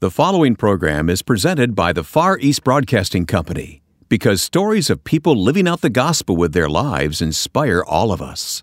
The 0.00 0.12
following 0.12 0.54
program 0.54 1.10
is 1.10 1.22
presented 1.22 1.74
by 1.74 1.92
the 1.92 2.04
Far 2.04 2.38
East 2.38 2.62
Broadcasting 2.62 3.26
Company 3.26 3.82
because 4.08 4.40
stories 4.40 4.90
of 4.90 5.02
people 5.02 5.34
living 5.34 5.66
out 5.66 5.80
the 5.80 5.90
gospel 5.90 6.36
with 6.36 6.52
their 6.52 6.68
lives 6.68 7.20
inspire 7.20 7.82
all 7.82 8.12
of 8.12 8.22
us. 8.22 8.62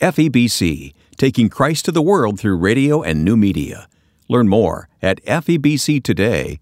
FEBC, 0.00 0.94
taking 1.16 1.48
Christ 1.48 1.84
to 1.86 1.90
the 1.90 2.00
world 2.00 2.38
through 2.38 2.58
radio 2.58 3.02
and 3.02 3.24
new 3.24 3.36
media. 3.36 3.88
Learn 4.28 4.46
more 4.46 4.88
at 5.02 5.20
febctoday.org. 5.24 6.58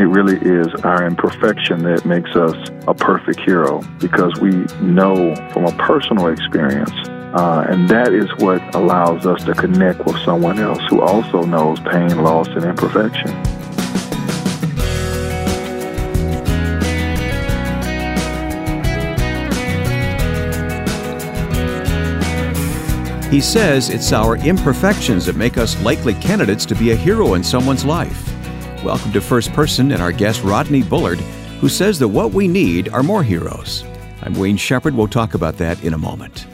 It 0.00 0.08
really 0.08 0.38
is 0.38 0.66
our 0.82 1.06
imperfection 1.06 1.84
that 1.84 2.04
makes 2.04 2.34
us 2.34 2.56
a 2.88 2.94
perfect 2.94 3.38
hero 3.38 3.82
because 4.00 4.32
we 4.40 4.50
know 4.84 5.32
from 5.52 5.64
a 5.64 5.72
personal 5.76 6.26
experience 6.26 6.90
uh, 7.34 7.66
and 7.68 7.88
that 7.88 8.12
is 8.12 8.28
what 8.38 8.62
allows 8.74 9.26
us 9.26 9.44
to 9.44 9.54
connect 9.54 10.04
with 10.06 10.16
someone 10.20 10.58
else 10.58 10.80
who 10.88 11.00
also 11.00 11.42
knows 11.42 11.78
pain, 11.80 12.22
loss, 12.22 12.48
and 12.48 12.64
imperfection. 12.64 13.30
He 23.30 23.42
says 23.42 23.90
it's 23.90 24.14
our 24.14 24.36
imperfections 24.38 25.26
that 25.26 25.36
make 25.36 25.58
us 25.58 25.78
likely 25.82 26.14
candidates 26.14 26.64
to 26.64 26.74
be 26.74 26.92
a 26.92 26.96
hero 26.96 27.34
in 27.34 27.44
someone's 27.44 27.84
life. 27.84 28.26
Welcome 28.82 29.12
to 29.12 29.20
First 29.20 29.52
Person 29.52 29.92
and 29.92 30.00
our 30.00 30.12
guest 30.12 30.42
Rodney 30.42 30.82
Bullard, 30.82 31.18
who 31.60 31.68
says 31.68 31.98
that 31.98 32.08
what 32.08 32.32
we 32.32 32.48
need 32.48 32.88
are 32.88 33.02
more 33.02 33.22
heroes. 33.22 33.84
I'm 34.22 34.32
Wayne 34.32 34.56
Shepherd. 34.56 34.94
We'll 34.94 35.08
talk 35.08 35.34
about 35.34 35.58
that 35.58 35.84
in 35.84 35.92
a 35.92 35.98
moment. 35.98 36.46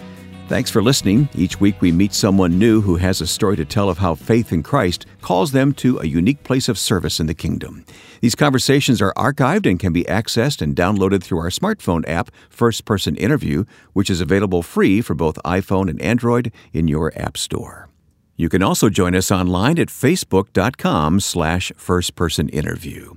Thanks 0.47 0.71
for 0.71 0.83
listening. 0.83 1.31
Each 1.35 1.59
week 1.59 1.81
we 1.81 1.91
meet 1.91 2.13
someone 2.13 2.59
new 2.59 2.83
who 2.83 2.97
has 2.97 3.23
a 3.23 3.27
story 3.27 3.57
to 3.57 3.65
tell 3.65 3.89
of 3.89 3.97
how 3.97 4.15
faith 4.15 4.53
in 4.53 4.63
Christ 4.63 5.07
calls 5.23 5.53
them 5.53 5.73
to 5.75 5.99
a 5.99 6.05
unique 6.05 6.43
place 6.45 6.69
of 6.69 6.79
service 6.79 7.19
in 7.19 7.27
the 7.27 7.35
kingdom. 7.35 7.87
These 8.21 8.35
conversations 8.35 9.01
are 9.01 9.15
archived 9.15 9.69
and 9.69 9.81
can 9.81 9.95
be 9.95 10.05
accessed 10.05 10.61
and 10.61 10.77
downloaded 10.77 11.23
through 11.23 11.39
our 11.39 11.49
smartphone 11.49 12.07
app, 12.07 12.31
First 12.51 12.85
Person 12.85 13.17
Interview, 13.17 13.65
which 13.95 14.11
is 14.11 14.21
available 14.21 14.63
free 14.63 15.01
for 15.01 15.15
both 15.15 15.43
iPhone 15.47 15.89
and 15.89 16.01
Android 16.03 16.53
in 16.75 16.89
your 16.89 17.11
app 17.17 17.39
store. 17.39 17.89
You 18.37 18.51
can 18.51 18.63
also 18.63 18.91
join 18.91 19.15
us 19.15 19.31
online 19.31 19.79
at 19.79 19.89
facebook.com 19.89 21.21
slash 21.21 21.73
firstpersoninterview. 21.79 23.17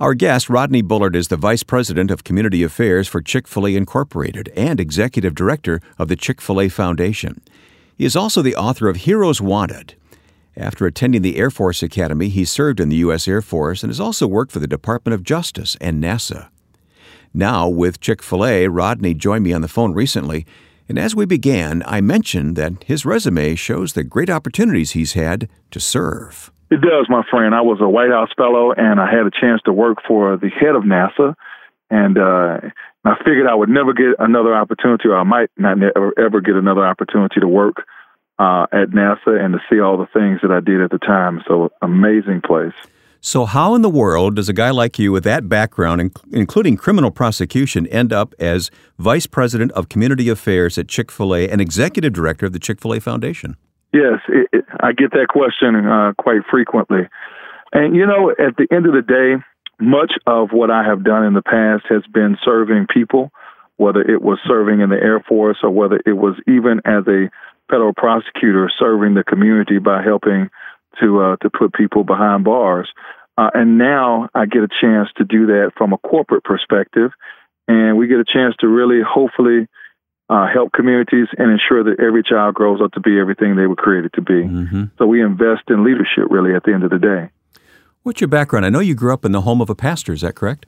Our 0.00 0.14
guest, 0.14 0.50
Rodney 0.50 0.82
Bullard, 0.82 1.14
is 1.14 1.28
the 1.28 1.36
Vice 1.36 1.62
President 1.62 2.10
of 2.10 2.24
Community 2.24 2.64
Affairs 2.64 3.06
for 3.06 3.22
Chick 3.22 3.46
fil 3.46 3.68
A 3.68 3.76
Incorporated 3.76 4.48
and 4.56 4.80
Executive 4.80 5.36
Director 5.36 5.80
of 5.98 6.08
the 6.08 6.16
Chick 6.16 6.40
fil 6.40 6.60
A 6.60 6.68
Foundation. 6.68 7.40
He 7.96 8.04
is 8.04 8.16
also 8.16 8.42
the 8.42 8.56
author 8.56 8.88
of 8.88 8.96
Heroes 8.96 9.40
Wanted. 9.40 9.94
After 10.56 10.86
attending 10.86 11.22
the 11.22 11.36
Air 11.36 11.48
Force 11.48 11.80
Academy, 11.80 12.28
he 12.28 12.44
served 12.44 12.80
in 12.80 12.88
the 12.88 12.96
U.S. 12.96 13.28
Air 13.28 13.40
Force 13.40 13.84
and 13.84 13.90
has 13.90 14.00
also 14.00 14.26
worked 14.26 14.50
for 14.50 14.58
the 14.58 14.66
Department 14.66 15.14
of 15.14 15.22
Justice 15.22 15.76
and 15.80 16.02
NASA. 16.02 16.48
Now, 17.32 17.68
with 17.68 18.00
Chick 18.00 18.20
fil 18.20 18.44
A, 18.44 18.66
Rodney 18.66 19.14
joined 19.14 19.44
me 19.44 19.52
on 19.52 19.60
the 19.60 19.68
phone 19.68 19.92
recently, 19.92 20.44
and 20.88 20.98
as 20.98 21.14
we 21.14 21.24
began, 21.24 21.84
I 21.86 22.00
mentioned 22.00 22.56
that 22.56 22.82
his 22.82 23.06
resume 23.06 23.54
shows 23.54 23.92
the 23.92 24.02
great 24.02 24.28
opportunities 24.28 24.90
he's 24.90 25.12
had 25.12 25.48
to 25.70 25.78
serve. 25.78 26.50
It 26.70 26.80
does, 26.80 27.06
my 27.08 27.22
friend. 27.30 27.54
I 27.54 27.60
was 27.60 27.78
a 27.80 27.88
White 27.88 28.10
House 28.10 28.30
fellow, 28.36 28.72
and 28.72 29.00
I 29.00 29.10
had 29.10 29.26
a 29.26 29.30
chance 29.30 29.60
to 29.66 29.72
work 29.72 29.98
for 30.06 30.36
the 30.36 30.48
head 30.48 30.74
of 30.74 30.82
NASA, 30.82 31.34
and 31.90 32.18
uh, 32.18 32.70
I 33.04 33.14
figured 33.18 33.46
I 33.46 33.54
would 33.54 33.68
never 33.68 33.92
get 33.92 34.16
another 34.18 34.54
opportunity, 34.54 35.08
or 35.08 35.16
I 35.16 35.24
might 35.24 35.50
not 35.56 35.76
ever, 35.76 36.12
ever 36.18 36.40
get 36.40 36.56
another 36.56 36.84
opportunity 36.84 37.40
to 37.40 37.48
work 37.48 37.84
uh, 38.38 38.66
at 38.72 38.90
NASA 38.90 39.38
and 39.38 39.54
to 39.54 39.60
see 39.70 39.78
all 39.78 39.98
the 39.98 40.08
things 40.12 40.40
that 40.42 40.50
I 40.50 40.60
did 40.60 40.80
at 40.80 40.90
the 40.90 40.98
time. 40.98 41.42
So, 41.46 41.70
amazing 41.82 42.40
place. 42.44 42.72
So, 43.20 43.46
how 43.46 43.74
in 43.74 43.82
the 43.82 43.90
world 43.90 44.36
does 44.36 44.48
a 44.48 44.52
guy 44.52 44.70
like 44.70 44.98
you 44.98 45.12
with 45.12 45.24
that 45.24 45.48
background, 45.48 46.14
including 46.32 46.76
criminal 46.76 47.10
prosecution, 47.10 47.86
end 47.86 48.12
up 48.12 48.34
as 48.38 48.70
Vice 48.98 49.26
President 49.26 49.72
of 49.72 49.88
Community 49.88 50.28
Affairs 50.28 50.76
at 50.76 50.88
Chick 50.88 51.10
fil 51.10 51.34
A 51.34 51.48
and 51.48 51.60
Executive 51.60 52.12
Director 52.12 52.46
of 52.46 52.52
the 52.52 52.58
Chick 52.58 52.80
fil 52.80 52.94
A 52.94 53.00
Foundation? 53.00 53.56
Yes, 53.94 54.18
it, 54.28 54.48
it, 54.52 54.64
I 54.80 54.90
get 54.90 55.12
that 55.12 55.28
question 55.28 55.76
uh, 55.86 56.14
quite 56.18 56.40
frequently. 56.50 57.08
And, 57.72 57.94
you 57.94 58.04
know, 58.04 58.30
at 58.30 58.56
the 58.58 58.66
end 58.74 58.86
of 58.86 58.92
the 58.92 59.06
day, 59.06 59.40
much 59.78 60.14
of 60.26 60.50
what 60.50 60.68
I 60.68 60.82
have 60.82 61.04
done 61.04 61.24
in 61.24 61.34
the 61.34 61.42
past 61.42 61.84
has 61.88 62.02
been 62.12 62.36
serving 62.44 62.88
people, 62.92 63.30
whether 63.76 64.00
it 64.00 64.20
was 64.20 64.40
serving 64.48 64.80
in 64.80 64.90
the 64.90 64.96
Air 64.96 65.20
Force 65.20 65.58
or 65.62 65.70
whether 65.70 66.00
it 66.04 66.14
was 66.14 66.34
even 66.48 66.80
as 66.84 67.06
a 67.06 67.30
federal 67.70 67.94
prosecutor 67.94 68.68
serving 68.78 69.14
the 69.14 69.22
community 69.22 69.78
by 69.78 70.02
helping 70.02 70.50
to 71.00 71.20
uh, 71.20 71.36
to 71.42 71.50
put 71.50 71.72
people 71.72 72.02
behind 72.02 72.42
bars. 72.44 72.88
Uh, 73.38 73.50
and 73.54 73.78
now 73.78 74.28
I 74.34 74.46
get 74.46 74.62
a 74.62 74.68
chance 74.80 75.08
to 75.18 75.24
do 75.24 75.46
that 75.46 75.72
from 75.76 75.92
a 75.92 75.98
corporate 75.98 76.44
perspective, 76.44 77.12
and 77.68 77.96
we 77.96 78.08
get 78.08 78.18
a 78.18 78.24
chance 78.24 78.54
to 78.60 78.68
really, 78.68 79.00
hopefully, 79.06 79.68
uh, 80.28 80.46
help 80.52 80.72
communities, 80.72 81.28
and 81.36 81.50
ensure 81.50 81.84
that 81.84 82.00
every 82.00 82.22
child 82.22 82.54
grows 82.54 82.80
up 82.82 82.92
to 82.92 83.00
be 83.00 83.18
everything 83.18 83.56
they 83.56 83.66
were 83.66 83.76
created 83.76 84.12
to 84.14 84.22
be. 84.22 84.42
Mm-hmm. 84.42 84.84
So 84.98 85.06
we 85.06 85.22
invest 85.22 85.62
in 85.68 85.84
leadership, 85.84 86.30
really, 86.30 86.54
at 86.54 86.64
the 86.64 86.72
end 86.72 86.84
of 86.84 86.90
the 86.90 86.98
day. 86.98 87.30
What's 88.02 88.20
your 88.20 88.28
background? 88.28 88.66
I 88.66 88.70
know 88.70 88.80
you 88.80 88.94
grew 88.94 89.12
up 89.12 89.24
in 89.24 89.32
the 89.32 89.42
home 89.42 89.60
of 89.60 89.70
a 89.70 89.74
pastor. 89.74 90.12
Is 90.12 90.22
that 90.22 90.34
correct? 90.34 90.66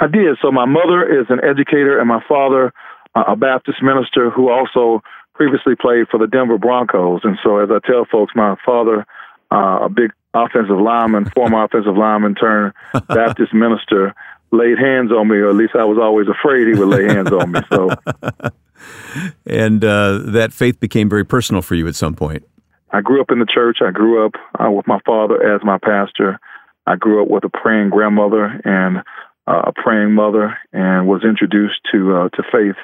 I 0.00 0.06
did. 0.06 0.36
So 0.42 0.50
my 0.50 0.64
mother 0.64 1.20
is 1.20 1.26
an 1.28 1.40
educator, 1.42 1.98
and 1.98 2.08
my 2.08 2.22
father, 2.28 2.72
uh, 3.14 3.24
a 3.28 3.36
Baptist 3.36 3.82
minister 3.82 4.30
who 4.30 4.50
also 4.50 5.02
previously 5.34 5.74
played 5.74 6.08
for 6.08 6.18
the 6.18 6.26
Denver 6.26 6.58
Broncos. 6.58 7.20
And 7.24 7.38
so, 7.42 7.58
as 7.58 7.70
I 7.70 7.78
tell 7.86 8.04
folks, 8.10 8.32
my 8.34 8.56
father, 8.64 9.06
uh, 9.50 9.84
a 9.84 9.88
big 9.88 10.12
offensive 10.34 10.78
lineman, 10.78 11.30
former 11.30 11.64
offensive 11.64 11.96
lineman 11.96 12.34
turned 12.34 12.72
Baptist 13.08 13.52
minister, 13.54 14.14
laid 14.52 14.78
hands 14.78 15.10
on 15.10 15.28
me, 15.28 15.36
or 15.36 15.48
at 15.48 15.56
least 15.56 15.74
I 15.74 15.84
was 15.84 15.98
always 15.98 16.28
afraid 16.28 16.68
he 16.68 16.74
would 16.74 16.88
lay 16.88 17.04
hands 17.04 17.32
on 17.32 17.52
me. 17.52 17.60
So 17.70 17.90
and 19.46 19.84
uh, 19.84 20.18
that 20.26 20.52
faith 20.52 20.78
became 20.78 21.08
very 21.08 21.24
personal 21.24 21.62
for 21.62 21.74
you 21.74 21.88
at 21.88 21.94
some 21.94 22.14
point. 22.14 22.44
I 22.90 23.00
grew 23.00 23.20
up 23.20 23.30
in 23.30 23.38
the 23.38 23.46
church. 23.46 23.78
I 23.80 23.90
grew 23.90 24.26
up 24.26 24.34
uh, 24.58 24.70
with 24.70 24.86
my 24.86 25.00
father 25.06 25.54
as 25.54 25.62
my 25.64 25.78
pastor. 25.78 26.38
I 26.86 26.96
grew 26.96 27.22
up 27.22 27.28
with 27.28 27.44
a 27.44 27.48
praying 27.48 27.90
grandmother 27.90 28.44
and 28.64 28.98
uh, 29.46 29.62
a 29.66 29.72
praying 29.72 30.12
mother, 30.12 30.56
and 30.72 31.08
was 31.08 31.24
introduced 31.24 31.80
to 31.90 32.16
uh, 32.16 32.28
to 32.28 32.42
faith 32.52 32.76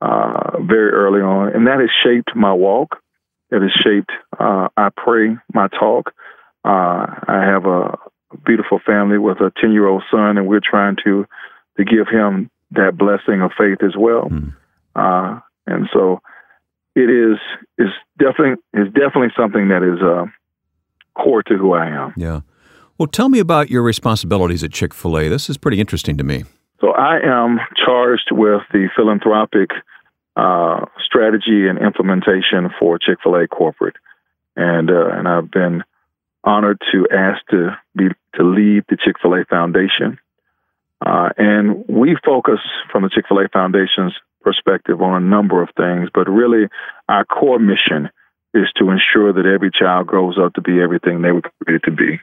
uh, 0.00 0.58
very 0.60 0.90
early 0.90 1.20
on, 1.20 1.52
and 1.54 1.66
that 1.66 1.80
has 1.80 1.90
shaped 2.04 2.34
my 2.34 2.52
walk. 2.52 2.96
It 3.50 3.60
has 3.60 3.72
shaped 3.82 4.10
uh, 4.38 4.68
I 4.76 4.90
pray 4.96 5.36
my 5.52 5.68
talk. 5.68 6.12
I 6.64 7.42
have 7.46 7.64
a 7.64 7.98
beautiful 8.44 8.80
family 8.84 9.18
with 9.18 9.40
a 9.40 9.52
ten 9.60 9.72
year 9.72 9.86
old 9.86 10.02
son, 10.10 10.38
and 10.38 10.46
we're 10.46 10.60
trying 10.60 10.96
to 11.04 11.26
to 11.76 11.84
give 11.84 12.08
him 12.08 12.50
that 12.72 12.96
blessing 12.96 13.42
of 13.42 13.52
faith 13.56 13.78
as 13.82 13.96
well. 13.96 14.28
Mm. 14.28 14.54
Uh, 14.94 15.40
and 15.66 15.88
so 15.92 16.20
it 16.94 17.10
is 17.10 17.38
is 17.78 17.92
definitely 18.18 18.62
is 18.74 18.88
definitely 18.92 19.32
something 19.36 19.68
that 19.68 19.82
is 19.82 20.00
uh, 20.02 20.26
core 21.14 21.42
to 21.44 21.56
who 21.56 21.72
I 21.72 21.86
am. 21.86 22.14
Yeah. 22.16 22.40
Well, 22.98 23.06
tell 23.06 23.28
me 23.28 23.38
about 23.38 23.70
your 23.70 23.82
responsibilities 23.82 24.62
at 24.62 24.72
Chick 24.72 24.92
Fil 24.92 25.18
A. 25.18 25.28
This 25.28 25.48
is 25.48 25.56
pretty 25.56 25.80
interesting 25.80 26.18
to 26.18 26.24
me. 26.24 26.44
So 26.80 26.92
I 26.92 27.18
am 27.22 27.58
charged 27.76 28.28
with 28.30 28.62
the 28.72 28.88
philanthropic 28.94 29.70
uh, 30.36 30.86
strategy 31.04 31.66
and 31.66 31.78
implementation 31.78 32.70
for 32.78 32.98
Chick 32.98 33.18
Fil 33.22 33.36
A 33.36 33.48
corporate, 33.48 33.96
and 34.56 34.90
uh, 34.90 35.10
and 35.12 35.28
I've 35.28 35.50
been 35.50 35.82
honored 36.44 36.80
to 36.92 37.06
ask 37.12 37.44
to 37.48 37.76
be 37.96 38.08
to 38.36 38.42
lead 38.42 38.84
the 38.88 38.96
Chick 38.96 39.16
Fil 39.20 39.34
A 39.34 39.44
Foundation. 39.44 40.18
Uh, 41.04 41.30
and 41.36 41.84
we 41.88 42.16
focus 42.24 42.60
from 42.92 43.02
the 43.02 43.10
Chick 43.10 43.24
fil 43.28 43.38
A 43.38 43.48
Foundation's 43.48 44.14
perspective 44.42 45.02
on 45.02 45.22
a 45.22 45.26
number 45.26 45.62
of 45.62 45.68
things, 45.76 46.08
but 46.12 46.28
really 46.28 46.68
our 47.08 47.24
core 47.24 47.58
mission 47.58 48.10
is 48.54 48.66
to 48.76 48.90
ensure 48.90 49.32
that 49.32 49.46
every 49.46 49.70
child 49.70 50.06
grows 50.06 50.38
up 50.38 50.54
to 50.54 50.60
be 50.60 50.80
everything 50.80 51.22
they 51.22 51.32
were 51.32 51.42
created 51.64 51.84
to 51.84 51.90
be. 51.90 52.20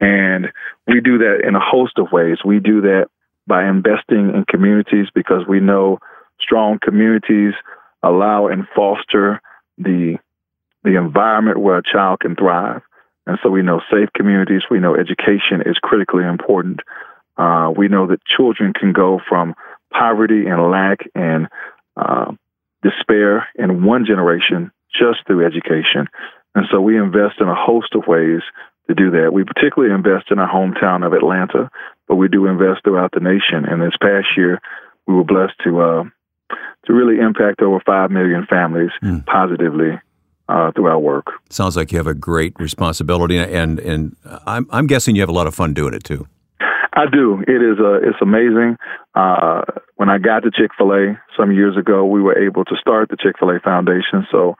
And 0.00 0.52
we 0.86 1.00
do 1.00 1.18
that 1.18 1.40
in 1.46 1.54
a 1.54 1.60
host 1.60 1.98
of 1.98 2.12
ways. 2.12 2.38
We 2.44 2.60
do 2.60 2.82
that 2.82 3.08
by 3.46 3.66
investing 3.68 4.34
in 4.34 4.44
communities 4.48 5.06
because 5.14 5.46
we 5.48 5.60
know 5.60 5.98
strong 6.40 6.78
communities 6.82 7.54
allow 8.02 8.48
and 8.48 8.66
foster 8.74 9.40
the 9.78 10.18
the 10.84 10.96
environment 10.96 11.58
where 11.58 11.78
a 11.78 11.82
child 11.82 12.20
can 12.20 12.36
thrive. 12.36 12.80
And 13.26 13.38
so 13.42 13.50
we 13.50 13.62
know 13.62 13.80
safe 13.90 14.08
communities, 14.14 14.62
we 14.70 14.78
know 14.78 14.94
education 14.94 15.62
is 15.66 15.76
critically 15.82 16.24
important. 16.24 16.80
Uh, 17.36 17.72
we 17.76 17.88
know 17.88 18.06
that 18.06 18.24
children 18.24 18.72
can 18.72 18.92
go 18.92 19.20
from 19.28 19.54
poverty 19.92 20.46
and 20.46 20.70
lack 20.70 21.00
and 21.14 21.48
uh, 21.96 22.32
despair 22.82 23.48
in 23.56 23.84
one 23.84 24.06
generation 24.06 24.70
just 24.92 25.26
through 25.26 25.44
education. 25.44 26.06
And 26.54 26.66
so 26.70 26.80
we 26.80 26.96
invest 26.96 27.40
in 27.40 27.48
a 27.48 27.54
host 27.54 27.94
of 27.94 28.06
ways 28.06 28.40
to 28.88 28.94
do 28.94 29.10
that. 29.10 29.32
We 29.32 29.44
particularly 29.44 29.94
invest 29.94 30.30
in 30.30 30.38
our 30.38 30.48
hometown 30.48 31.04
of 31.04 31.12
Atlanta, 31.12 31.70
but 32.06 32.16
we 32.16 32.28
do 32.28 32.46
invest 32.46 32.84
throughout 32.84 33.10
the 33.12 33.20
nation. 33.20 33.64
And 33.68 33.82
this 33.82 33.96
past 34.00 34.28
year, 34.36 34.60
we 35.06 35.14
were 35.14 35.24
blessed 35.24 35.54
to 35.64 35.80
uh, 35.80 36.04
to 36.86 36.92
really 36.92 37.18
impact 37.18 37.60
over 37.60 37.80
five 37.84 38.10
million 38.10 38.46
families 38.48 38.90
mm. 39.02 39.26
positively 39.26 39.98
uh, 40.48 40.72
through 40.72 40.86
our 40.86 40.98
work. 40.98 41.26
Sounds 41.50 41.76
like 41.76 41.92
you 41.92 41.98
have 41.98 42.06
a 42.06 42.14
great 42.14 42.54
responsibility, 42.58 43.38
and 43.38 43.78
and 43.78 44.16
I'm 44.46 44.66
I'm 44.70 44.86
guessing 44.86 45.16
you 45.16 45.22
have 45.22 45.28
a 45.28 45.32
lot 45.32 45.46
of 45.46 45.54
fun 45.54 45.74
doing 45.74 45.94
it 45.94 46.04
too. 46.04 46.26
I 46.96 47.04
do. 47.12 47.42
It 47.46 47.62
is 47.62 47.78
uh, 47.78 48.00
it's 48.08 48.20
amazing. 48.22 48.76
Uh, 49.14 49.62
when 49.96 50.08
I 50.08 50.18
got 50.18 50.40
to 50.40 50.50
Chick 50.50 50.70
Fil 50.78 50.92
A 50.92 51.20
some 51.38 51.52
years 51.52 51.76
ago, 51.76 52.06
we 52.06 52.22
were 52.22 52.38
able 52.38 52.64
to 52.64 52.76
start 52.80 53.10
the 53.10 53.16
Chick 53.20 53.36
Fil 53.38 53.50
A 53.50 53.60
Foundation. 53.60 54.26
So, 54.30 54.56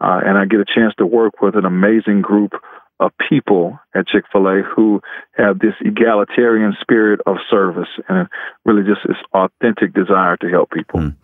uh, 0.00 0.20
and 0.24 0.38
I 0.38 0.46
get 0.46 0.60
a 0.60 0.64
chance 0.64 0.94
to 0.98 1.06
work 1.06 1.42
with 1.42 1.56
an 1.56 1.66
amazing 1.66 2.22
group 2.22 2.52
of 3.00 3.10
people 3.28 3.78
at 3.94 4.06
Chick 4.06 4.24
Fil 4.32 4.46
A 4.46 4.62
who 4.62 5.02
have 5.36 5.58
this 5.58 5.74
egalitarian 5.80 6.74
spirit 6.80 7.20
of 7.26 7.36
service 7.50 7.88
and 8.08 8.28
really 8.64 8.82
just 8.82 9.06
this 9.06 9.16
authentic 9.34 9.92
desire 9.92 10.36
to 10.38 10.48
help 10.48 10.70
people. 10.70 11.00
Mm. 11.00 11.16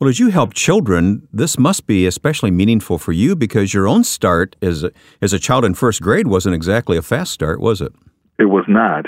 Well, 0.00 0.08
as 0.08 0.18
you 0.18 0.30
help 0.30 0.54
children, 0.54 1.28
this 1.30 1.58
must 1.58 1.86
be 1.86 2.06
especially 2.06 2.50
meaningful 2.50 2.96
for 2.96 3.12
you 3.12 3.36
because 3.36 3.74
your 3.74 3.86
own 3.86 4.02
start 4.02 4.56
as 4.62 4.82
a, 4.82 4.92
as 5.20 5.34
a 5.34 5.38
child 5.38 5.62
in 5.62 5.74
first 5.74 6.00
grade 6.00 6.26
wasn't 6.26 6.54
exactly 6.54 6.96
a 6.96 7.02
fast 7.02 7.32
start, 7.32 7.60
was 7.60 7.82
it? 7.82 7.92
It 8.38 8.46
was 8.46 8.64
not. 8.66 9.04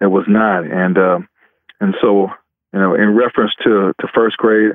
It 0.00 0.06
was 0.06 0.26
not, 0.28 0.64
and 0.64 0.96
uh, 0.96 1.18
and 1.80 1.92
so 2.00 2.28
you 2.72 2.78
know, 2.78 2.94
in 2.94 3.16
reference 3.16 3.50
to 3.64 3.92
to 4.00 4.08
first 4.14 4.36
grade, 4.36 4.74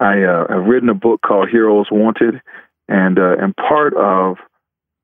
I 0.00 0.22
uh, 0.22 0.46
have 0.48 0.64
written 0.64 0.88
a 0.88 0.94
book 0.94 1.20
called 1.20 1.50
Heroes 1.50 1.88
Wanted, 1.90 2.40
and 2.88 3.18
uh, 3.18 3.36
and 3.38 3.54
part 3.54 3.92
of 3.94 4.38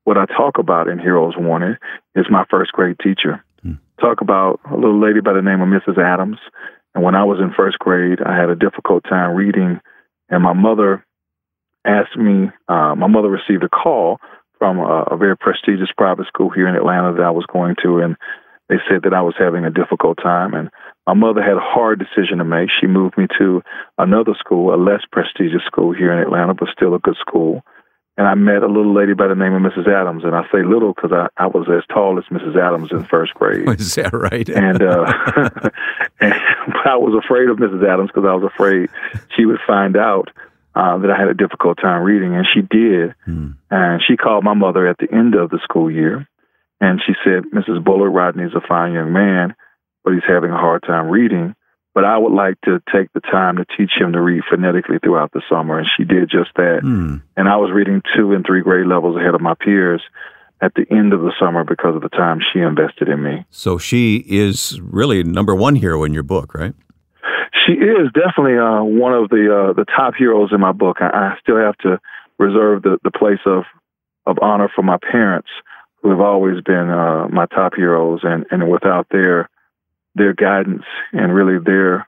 what 0.05 0.17
I 0.17 0.25
talk 0.25 0.57
about 0.57 0.87
in 0.87 0.97
Heroes 0.97 1.35
Wanted 1.37 1.77
is 2.15 2.25
my 2.31 2.45
first 2.49 2.71
grade 2.71 2.97
teacher. 3.03 3.45
Hmm. 3.61 3.73
Talk 4.01 4.21
about 4.21 4.59
a 4.71 4.75
little 4.75 4.99
lady 4.99 5.21
by 5.21 5.33
the 5.33 5.43
name 5.43 5.61
of 5.61 5.67
Mrs. 5.67 5.99
Adams, 6.03 6.39
and 6.95 7.03
when 7.03 7.13
I 7.13 7.25
was 7.25 7.37
in 7.39 7.53
first 7.55 7.77
grade, 7.77 8.19
I 8.25 8.35
had 8.35 8.49
a 8.49 8.55
difficult 8.55 9.03
time 9.03 9.35
reading, 9.35 9.79
and 10.29 10.43
my 10.43 10.53
mother 10.53 11.05
asked 11.85 12.17
me. 12.17 12.49
Uh, 12.67 12.95
my 12.95 13.07
mother 13.07 13.29
received 13.29 13.63
a 13.63 13.69
call 13.69 14.19
from 14.57 14.79
a, 14.79 15.03
a 15.11 15.17
very 15.17 15.37
prestigious 15.37 15.89
private 15.97 16.27
school 16.27 16.49
here 16.49 16.67
in 16.67 16.75
Atlanta 16.75 17.13
that 17.13 17.23
I 17.23 17.31
was 17.31 17.45
going 17.51 17.75
to, 17.83 17.99
and 17.99 18.15
they 18.67 18.75
said 18.89 19.03
that 19.03 19.13
I 19.13 19.21
was 19.21 19.33
having 19.39 19.65
a 19.65 19.71
difficult 19.71 20.17
time, 20.21 20.53
and 20.53 20.69
my 21.07 21.13
mother 21.13 21.41
had 21.41 21.57
a 21.57 21.73
hard 21.73 21.97
decision 21.97 22.37
to 22.37 22.45
make. 22.45 22.69
She 22.69 22.85
moved 22.85 23.17
me 23.17 23.25
to 23.39 23.61
another 23.97 24.33
school, 24.37 24.73
a 24.73 24.77
less 24.77 25.01
prestigious 25.11 25.63
school 25.65 25.91
here 25.91 26.13
in 26.13 26.19
Atlanta, 26.19 26.53
but 26.53 26.69
still 26.69 26.93
a 26.93 26.99
good 26.99 27.17
school. 27.19 27.63
And 28.19 28.27
I 28.27 28.35
met 28.35 28.63
a 28.63 28.67
little 28.67 28.93
lady 28.93 29.13
by 29.13 29.29
the 29.29 29.33
name 29.33 29.53
of 29.53 29.61
Mrs. 29.61 29.87
Adams, 29.87 30.25
and 30.25 30.35
I 30.35 30.43
say 30.51 30.61
little 30.61 30.93
because 30.93 31.13
I, 31.13 31.29
I 31.41 31.47
was 31.47 31.69
as 31.71 31.87
tall 31.87 32.19
as 32.19 32.25
Mrs. 32.25 32.59
Adams 32.59 32.91
in 32.91 33.05
first 33.05 33.33
grade. 33.33 33.69
Is 33.79 33.95
that 33.95 34.11
right? 34.11 34.49
and, 34.49 34.83
uh, 34.83 35.07
and 36.19 36.33
I 36.83 36.97
was 36.97 37.15
afraid 37.23 37.47
of 37.47 37.59
Mrs. 37.59 37.81
Adams 37.87 38.09
because 38.13 38.27
I 38.27 38.35
was 38.35 38.43
afraid 38.43 38.89
she 39.37 39.45
would 39.45 39.61
find 39.65 39.95
out 39.95 40.27
uh, 40.75 40.97
that 40.97 41.09
I 41.09 41.17
had 41.17 41.29
a 41.29 41.33
difficult 41.33 41.77
time 41.77 42.03
reading, 42.03 42.35
and 42.35 42.45
she 42.53 42.59
did. 42.59 43.15
Hmm. 43.23 43.51
And 43.71 44.01
she 44.05 44.17
called 44.17 44.43
my 44.43 44.53
mother 44.53 44.85
at 44.85 44.97
the 44.97 45.07
end 45.09 45.35
of 45.35 45.49
the 45.49 45.59
school 45.63 45.89
year, 45.89 46.27
and 46.81 46.99
she 47.05 47.13
said, 47.23 47.43
Mrs. 47.55 47.81
Bullard, 47.81 48.11
Rodney's 48.11 48.53
a 48.53 48.59
fine 48.67 48.91
young 48.91 49.13
man, 49.13 49.55
but 50.03 50.11
he's 50.11 50.27
having 50.27 50.51
a 50.51 50.57
hard 50.57 50.83
time 50.83 51.07
reading. 51.07 51.55
But 51.93 52.05
I 52.05 52.17
would 52.17 52.31
like 52.31 52.61
to 52.65 52.81
take 52.93 53.11
the 53.13 53.19
time 53.19 53.57
to 53.57 53.65
teach 53.77 53.91
him 53.97 54.13
to 54.13 54.21
read 54.21 54.43
phonetically 54.49 54.99
throughout 54.99 55.31
the 55.31 55.41
summer. 55.49 55.79
And 55.79 55.87
she 55.97 56.03
did 56.03 56.29
just 56.29 56.51
that. 56.55 56.81
Mm. 56.83 57.21
And 57.35 57.49
I 57.49 57.57
was 57.57 57.71
reading 57.73 58.01
two 58.15 58.33
and 58.33 58.45
three 58.45 58.61
grade 58.61 58.85
levels 58.85 59.17
ahead 59.17 59.35
of 59.35 59.41
my 59.41 59.55
peers 59.55 60.01
at 60.61 60.73
the 60.75 60.85
end 60.91 61.13
of 61.13 61.21
the 61.21 61.33
summer 61.39 61.63
because 61.63 61.95
of 61.95 62.01
the 62.01 62.09
time 62.09 62.39
she 62.53 62.59
invested 62.59 63.07
in 63.07 63.23
me. 63.23 63.45
So 63.49 63.77
she 63.77 64.17
is 64.27 64.79
really 64.81 65.23
number 65.23 65.55
one 65.55 65.75
hero 65.75 66.03
in 66.03 66.13
your 66.13 66.23
book, 66.23 66.53
right? 66.53 66.73
She 67.65 67.73
is 67.73 68.11
definitely 68.13 68.57
uh, 68.57 68.83
one 68.83 69.13
of 69.13 69.29
the 69.29 69.69
uh, 69.69 69.73
the 69.73 69.85
top 69.85 70.13
heroes 70.15 70.49
in 70.51 70.59
my 70.59 70.71
book. 70.71 70.97
I, 70.99 71.09
I 71.09 71.37
still 71.41 71.57
have 71.57 71.77
to 71.79 71.99
reserve 72.37 72.83
the, 72.83 72.97
the 73.03 73.11
place 73.11 73.39
of 73.45 73.63
of 74.25 74.37
honor 74.41 74.69
for 74.73 74.83
my 74.83 74.97
parents 75.11 75.49
who 76.01 76.09
have 76.11 76.21
always 76.21 76.61
been 76.63 76.89
uh, 76.89 77.27
my 77.29 77.45
top 77.47 77.73
heroes, 77.75 78.21
and, 78.23 78.45
and 78.51 78.69
without 78.69 79.07
their 79.11 79.49
their 80.19 80.33
guidance 80.33 80.83
and 81.13 81.33
really 81.33 81.57
their 81.63 82.07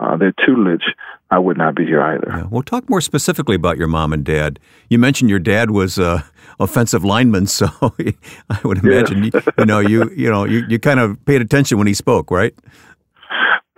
uh, 0.00 0.16
their 0.16 0.34
tutelage, 0.44 0.84
I 1.30 1.38
would 1.38 1.56
not 1.56 1.76
be 1.76 1.86
here 1.86 2.02
either. 2.02 2.26
Yeah. 2.28 2.46
Well, 2.50 2.62
talk 2.62 2.90
more 2.90 3.00
specifically 3.00 3.54
about 3.54 3.78
your 3.78 3.86
mom 3.86 4.12
and 4.12 4.24
dad. 4.24 4.58
You 4.90 4.98
mentioned 4.98 5.30
your 5.30 5.38
dad 5.38 5.70
was 5.70 5.98
a 5.98 6.24
offensive 6.58 7.04
lineman, 7.04 7.46
so 7.58 7.68
I 7.80 8.60
would 8.64 8.84
imagine 8.84 9.24
yeah. 9.24 9.30
you, 9.32 9.42
you, 9.58 9.64
know 9.64 9.80
you 9.80 10.10
you 10.14 10.30
know 10.30 10.44
you, 10.44 10.64
you 10.68 10.78
kind 10.78 11.00
of 11.00 11.24
paid 11.24 11.40
attention 11.40 11.78
when 11.78 11.86
he 11.86 11.94
spoke, 11.94 12.30
right? 12.30 12.54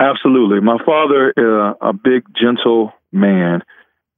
Absolutely. 0.00 0.60
My 0.60 0.78
father 0.84 1.30
is 1.30 1.76
a 1.80 1.92
big, 1.92 2.24
gentle 2.38 2.92
man, 3.12 3.62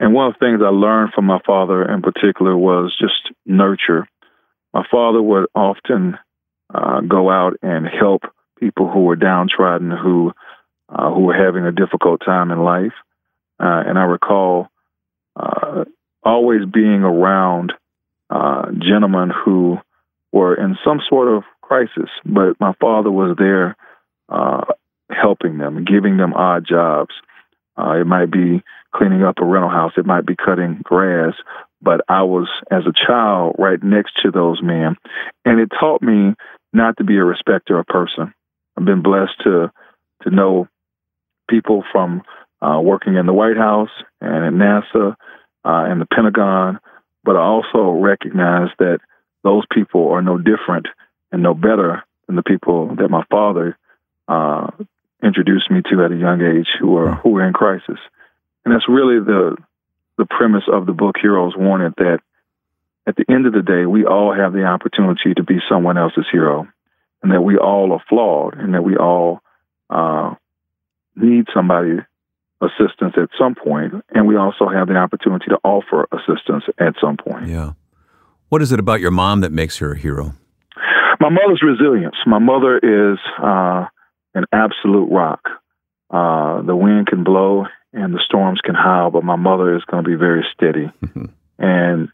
and 0.00 0.14
one 0.14 0.28
of 0.28 0.34
the 0.34 0.44
things 0.44 0.60
I 0.64 0.70
learned 0.70 1.12
from 1.14 1.26
my 1.26 1.40
father 1.46 1.84
in 1.84 2.02
particular 2.02 2.56
was 2.56 2.96
just 2.98 3.34
nurture 3.44 4.08
my 4.72 4.84
father 4.90 5.22
would 5.22 5.46
often 5.54 6.18
uh, 6.72 7.00
go 7.00 7.30
out 7.30 7.54
and 7.62 7.86
help 7.86 8.22
people 8.58 8.90
who 8.90 9.04
were 9.04 9.16
downtrodden, 9.16 9.90
who 9.90 10.32
uh, 10.88 11.12
who 11.12 11.20
were 11.20 11.34
having 11.34 11.64
a 11.64 11.72
difficult 11.72 12.22
time 12.24 12.50
in 12.50 12.62
life. 12.62 12.94
Uh, 13.60 13.82
and 13.86 13.98
I 13.98 14.04
recall 14.04 14.68
uh, 15.36 15.84
always 16.22 16.64
being 16.64 17.02
around 17.02 17.72
uh, 18.30 18.70
gentlemen 18.78 19.30
who 19.30 19.78
were 20.32 20.54
in 20.54 20.78
some 20.84 21.00
sort 21.08 21.28
of 21.28 21.42
crisis, 21.60 22.08
but 22.24 22.58
my 22.60 22.72
father 22.80 23.10
was 23.10 23.36
there 23.38 23.76
uh, 24.28 24.64
helping 25.10 25.58
them, 25.58 25.84
giving 25.84 26.16
them 26.16 26.32
odd 26.32 26.66
jobs. 26.66 27.14
it 27.76 28.06
might 28.06 28.30
be 28.30 28.62
cleaning 28.94 29.22
up 29.22 29.38
a 29.38 29.44
rental 29.44 29.70
house, 29.70 29.92
it 29.96 30.06
might 30.06 30.26
be 30.26 30.36
cutting 30.36 30.80
grass, 30.82 31.34
but 31.82 32.00
I 32.08 32.22
was, 32.22 32.48
as 32.70 32.84
a 32.86 33.06
child, 33.06 33.56
right 33.58 33.82
next 33.82 34.14
to 34.22 34.30
those 34.30 34.62
men. 34.62 34.96
And 35.44 35.60
it 35.60 35.70
taught 35.78 36.02
me 36.02 36.34
not 36.72 36.96
to 36.96 37.04
be 37.04 37.16
a 37.16 37.24
respecter 37.24 37.78
of 37.78 37.86
person. 37.86 38.34
I've 38.78 38.84
been 38.84 39.02
blessed 39.02 39.40
to 39.42 39.72
to 40.22 40.30
know 40.30 40.68
people 41.50 41.82
from 41.90 42.22
uh, 42.62 42.80
working 42.80 43.16
in 43.16 43.26
the 43.26 43.32
White 43.32 43.56
House 43.56 43.90
and 44.20 44.44
at 44.44 44.52
NASA 44.52 45.16
uh, 45.64 45.84
and 45.90 46.00
the 46.00 46.06
Pentagon, 46.06 46.78
but 47.24 47.36
I 47.36 47.40
also 47.40 47.90
recognize 47.90 48.68
that 48.78 48.98
those 49.42 49.64
people 49.72 50.10
are 50.10 50.22
no 50.22 50.38
different 50.38 50.86
and 51.32 51.42
no 51.42 51.54
better 51.54 52.04
than 52.26 52.36
the 52.36 52.42
people 52.42 52.94
that 52.96 53.08
my 53.08 53.24
father 53.30 53.76
uh, 54.28 54.68
introduced 55.22 55.70
me 55.70 55.82
to 55.90 56.04
at 56.04 56.12
a 56.12 56.16
young 56.16 56.40
age 56.40 56.68
who 56.78 56.96
are 56.98 57.16
who 57.16 57.30
were 57.30 57.46
in 57.46 57.52
crisis. 57.52 57.98
And 58.64 58.72
that's 58.72 58.88
really 58.88 59.18
the 59.18 59.56
the 60.18 60.26
premise 60.26 60.64
of 60.72 60.86
the 60.86 60.92
book 60.92 61.16
Heroes 61.20 61.54
Wanted 61.56 61.94
that 61.96 62.20
at 63.08 63.16
the 63.16 63.24
end 63.28 63.46
of 63.46 63.54
the 63.54 63.62
day, 63.62 63.86
we 63.86 64.04
all 64.04 64.34
have 64.34 64.52
the 64.52 64.64
opportunity 64.64 65.34
to 65.34 65.42
be 65.42 65.58
someone 65.68 65.96
else's 65.96 66.26
hero, 66.30 66.68
and 67.22 67.32
that 67.32 67.42
we 67.42 67.56
all 67.56 67.92
are 67.92 68.02
flawed, 68.08 68.54
and 68.58 68.74
that 68.74 68.82
we 68.84 68.96
all 68.96 69.40
uh, 69.90 70.34
need 71.16 71.46
somebody 71.54 71.98
assistance 72.60 73.14
at 73.16 73.28
some 73.38 73.54
point, 73.54 73.94
and 74.10 74.26
we 74.26 74.36
also 74.36 74.68
have 74.68 74.88
the 74.88 74.96
opportunity 74.96 75.46
to 75.48 75.58
offer 75.62 76.08
assistance 76.12 76.64
at 76.78 76.94
some 77.00 77.16
point. 77.16 77.48
Yeah. 77.48 77.72
What 78.48 78.62
is 78.62 78.72
it 78.72 78.80
about 78.80 79.00
your 79.00 79.10
mom 79.10 79.42
that 79.42 79.52
makes 79.52 79.78
her 79.78 79.92
a 79.92 79.98
hero? 79.98 80.34
My 81.20 81.28
mother's 81.28 81.62
resilience. 81.62 82.16
My 82.26 82.38
mother 82.38 82.78
is 82.78 83.18
uh, 83.42 83.86
an 84.34 84.44
absolute 84.52 85.10
rock. 85.10 85.40
Uh, 86.10 86.62
the 86.62 86.76
wind 86.76 87.06
can 87.06 87.24
blow 87.24 87.66
and 87.92 88.14
the 88.14 88.20
storms 88.24 88.60
can 88.62 88.74
howl, 88.74 89.10
but 89.10 89.24
my 89.24 89.36
mother 89.36 89.76
is 89.76 89.82
going 89.84 90.04
to 90.04 90.08
be 90.08 90.16
very 90.16 90.44
steady. 90.54 90.90
and 91.58 92.08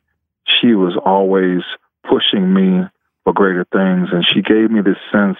she 0.46 0.74
was 0.74 0.98
always 1.04 1.62
pushing 2.08 2.52
me 2.52 2.86
for 3.24 3.32
greater 3.32 3.66
things. 3.72 4.08
And 4.12 4.24
she 4.24 4.42
gave 4.42 4.70
me 4.70 4.80
this 4.80 5.00
sense 5.10 5.38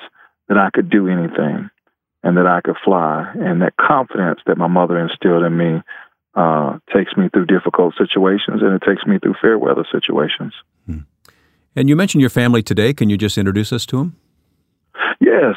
that 0.49 0.59
I 0.59 0.71
could 0.71 0.91
do 0.91 1.09
anything 1.09 1.71
and 2.23 2.37
that 2.37 2.47
I 2.47 2.61
could 2.62 2.76
fly. 2.85 3.31
And 3.35 3.62
that 3.62 3.76
confidence 3.76 4.41
that 4.47 4.59
my 4.59 4.67
mother 4.67 4.99
instilled 4.99 5.45
in 5.45 5.57
me 5.57 5.83
uh, 6.35 6.79
takes 6.93 7.17
me 7.17 7.29
through 7.29 7.47
difficult 7.47 7.95
situations 7.97 8.62
and 8.62 8.75
it 8.75 8.83
takes 8.85 9.07
me 9.07 9.19
through 9.19 9.35
fair 9.41 9.59
weather 9.59 9.85
situations. 9.93 10.53
Hmm. 10.87 11.00
And 11.76 11.88
you 11.88 11.97
mentioned 11.97 12.21
your 12.21 12.31
family 12.31 12.62
today. 12.62 12.93
Can 12.93 13.11
you 13.11 13.17
just 13.17 13.38
introduce 13.38 13.73
us 13.73 13.87
to 13.87 13.99
them? 13.99 14.17
Yes. 15.21 15.57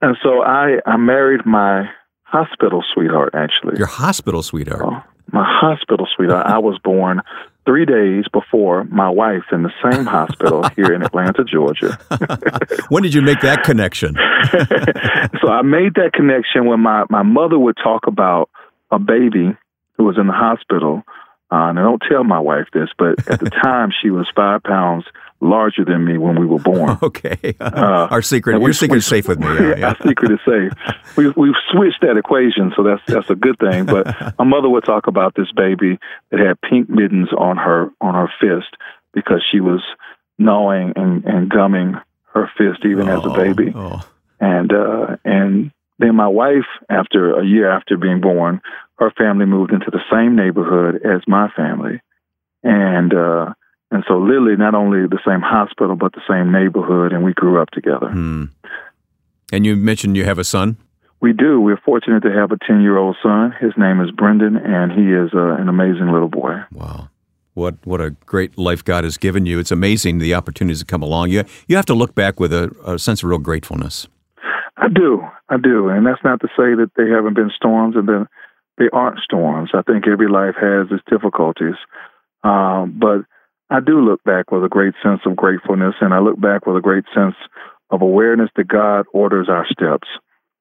And 0.00 0.16
so 0.22 0.42
I, 0.42 0.78
I 0.86 0.96
married 0.96 1.46
my 1.46 1.88
hospital 2.22 2.82
sweetheart, 2.92 3.34
actually. 3.34 3.78
Your 3.78 3.86
hospital 3.86 4.42
sweetheart? 4.42 4.82
Oh, 4.84 5.02
my 5.32 5.44
hospital 5.46 6.06
sweetheart. 6.14 6.46
I 6.46 6.58
was 6.58 6.78
born 6.82 7.22
three 7.66 7.84
days 7.86 8.24
before 8.32 8.84
my 8.84 9.08
wife 9.08 9.44
in 9.52 9.62
the 9.62 9.72
same 9.82 10.04
hospital 10.04 10.68
here 10.76 10.92
in 10.92 11.02
Atlanta, 11.02 11.44
Georgia. 11.44 11.98
when 12.88 13.02
did 13.02 13.14
you 13.14 13.22
make 13.22 13.40
that 13.40 13.62
connection? 13.64 14.14
so 15.40 15.48
I 15.48 15.62
made 15.62 15.94
that 15.94 16.12
connection 16.12 16.66
when 16.66 16.80
my, 16.80 17.04
my 17.10 17.22
mother 17.22 17.58
would 17.58 17.76
talk 17.82 18.06
about 18.06 18.50
a 18.90 18.98
baby 18.98 19.56
who 19.96 20.04
was 20.04 20.16
in 20.18 20.26
the 20.26 20.32
hospital. 20.32 21.02
Uh, 21.50 21.70
and 21.70 21.78
I 21.78 21.82
don't 21.82 22.02
tell 22.08 22.24
my 22.24 22.40
wife 22.40 22.66
this, 22.72 22.88
but 22.98 23.28
at 23.28 23.40
the 23.40 23.50
time 23.50 23.90
she 24.02 24.10
was 24.10 24.26
five 24.34 24.62
pounds 24.62 25.04
larger 25.44 25.84
than 25.84 26.04
me 26.04 26.18
when 26.18 26.40
we 26.40 26.46
were 26.46 26.58
born. 26.58 26.98
Okay, 27.04 27.54
uh, 27.60 28.08
our 28.10 28.22
secret, 28.22 28.60
your 28.60 28.72
secret 28.72 28.98
is 28.98 29.06
safe 29.06 29.28
with 29.28 29.38
me. 29.38 29.46
Yeah, 29.54 29.76
yeah. 29.76 29.88
Our 29.88 29.96
secret 30.08 30.32
is 30.32 30.40
safe. 30.46 30.72
We 31.16 31.28
we've 31.36 31.54
switched 31.70 32.00
that 32.00 32.16
equation, 32.16 32.72
so 32.76 32.82
that's 32.82 33.02
that's 33.06 33.28
a 33.30 33.34
good 33.34 33.58
thing. 33.58 33.84
But 33.84 34.06
my 34.38 34.44
mother 34.44 34.68
would 34.70 34.84
talk 34.84 35.06
about 35.06 35.34
this 35.34 35.50
baby 35.54 35.98
that 36.30 36.40
had 36.40 36.60
pink 36.60 36.88
mittens 36.88 37.28
on 37.36 37.56
her 37.58 37.90
on 38.00 38.14
her 38.14 38.32
fist, 38.40 38.74
because 39.12 39.44
she 39.50 39.60
was 39.60 39.82
gnawing 40.38 40.94
and, 40.96 41.24
and 41.24 41.50
gumming 41.50 41.94
her 42.32 42.50
fist 42.56 42.84
even 42.84 43.08
oh, 43.08 43.18
as 43.18 43.24
a 43.24 43.30
oh, 43.30 43.34
baby. 43.34 43.72
Oh. 43.74 44.02
And 44.40 44.72
uh, 44.72 45.16
and 45.24 45.70
then 45.98 46.16
my 46.16 46.28
wife, 46.28 46.68
after 46.88 47.38
a 47.38 47.44
year 47.44 47.70
after 47.70 47.96
being 47.96 48.20
born, 48.20 48.60
her 48.98 49.10
family 49.10 49.46
moved 49.46 49.72
into 49.72 49.90
the 49.90 50.02
same 50.10 50.36
neighborhood 50.36 51.02
as 51.04 51.20
my 51.26 51.48
family, 51.56 52.00
and 52.62 53.12
uh, 53.12 53.52
and 53.94 54.04
so 54.06 54.18
Lily, 54.18 54.56
not 54.56 54.74
only 54.74 55.06
the 55.06 55.20
same 55.26 55.40
hospital 55.40 55.96
but 55.96 56.12
the 56.12 56.22
same 56.28 56.52
neighborhood, 56.52 57.12
and 57.12 57.24
we 57.24 57.32
grew 57.32 57.60
up 57.60 57.70
together. 57.70 58.10
Hmm. 58.10 58.44
And 59.52 59.64
you 59.64 59.76
mentioned 59.76 60.16
you 60.16 60.24
have 60.24 60.38
a 60.38 60.44
son. 60.44 60.76
We 61.20 61.32
do. 61.32 61.60
We're 61.60 61.78
fortunate 61.78 62.22
to 62.24 62.32
have 62.32 62.52
a 62.52 62.58
ten-year-old 62.66 63.16
son. 63.22 63.54
His 63.58 63.72
name 63.78 64.00
is 64.00 64.10
Brendan, 64.10 64.56
and 64.56 64.92
he 64.92 65.12
is 65.12 65.30
uh, 65.32 65.54
an 65.56 65.68
amazing 65.68 66.12
little 66.12 66.28
boy. 66.28 66.62
Wow 66.72 67.08
what 67.54 67.76
what 67.84 68.00
a 68.00 68.10
great 68.10 68.58
life 68.58 68.84
God 68.84 69.04
has 69.04 69.16
given 69.16 69.46
you. 69.46 69.58
It's 69.58 69.70
amazing 69.70 70.18
the 70.18 70.34
opportunities 70.34 70.80
that 70.80 70.88
come 70.88 71.02
along. 71.02 71.30
You 71.30 71.44
you 71.66 71.76
have 71.76 71.86
to 71.86 71.94
look 71.94 72.14
back 72.14 72.38
with 72.38 72.52
a, 72.52 72.74
a, 72.84 72.98
sense 72.98 73.22
of 73.22 73.30
real 73.30 73.38
gratefulness. 73.38 74.06
I 74.76 74.88
do, 74.88 75.22
I 75.48 75.56
do, 75.56 75.88
and 75.88 76.04
that's 76.04 76.22
not 76.24 76.40
to 76.40 76.48
say 76.48 76.74
that 76.74 76.90
they 76.96 77.08
haven't 77.08 77.34
been 77.34 77.50
storms 77.54 77.96
and 77.96 78.08
then 78.08 78.26
they 78.76 78.88
aren't 78.92 79.20
storms. 79.20 79.70
I 79.72 79.82
think 79.82 80.06
every 80.08 80.28
life 80.28 80.56
has 80.60 80.88
its 80.90 81.02
difficulties, 81.08 81.76
um, 82.42 82.98
but 82.98 83.24
I 83.74 83.80
do 83.80 84.00
look 84.00 84.22
back 84.22 84.52
with 84.52 84.62
a 84.62 84.68
great 84.68 84.94
sense 85.02 85.22
of 85.26 85.34
gratefulness, 85.34 85.96
and 86.00 86.14
I 86.14 86.20
look 86.20 86.40
back 86.40 86.64
with 86.64 86.76
a 86.76 86.80
great 86.80 87.02
sense 87.12 87.34
of 87.90 88.02
awareness 88.02 88.48
that 88.54 88.68
God 88.68 89.04
orders 89.12 89.48
our 89.48 89.66
steps 89.66 90.06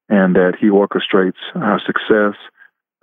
and 0.10 0.36
that 0.36 0.54
He 0.60 0.66
orchestrates 0.66 1.38
our 1.54 1.80
success, 1.86 2.34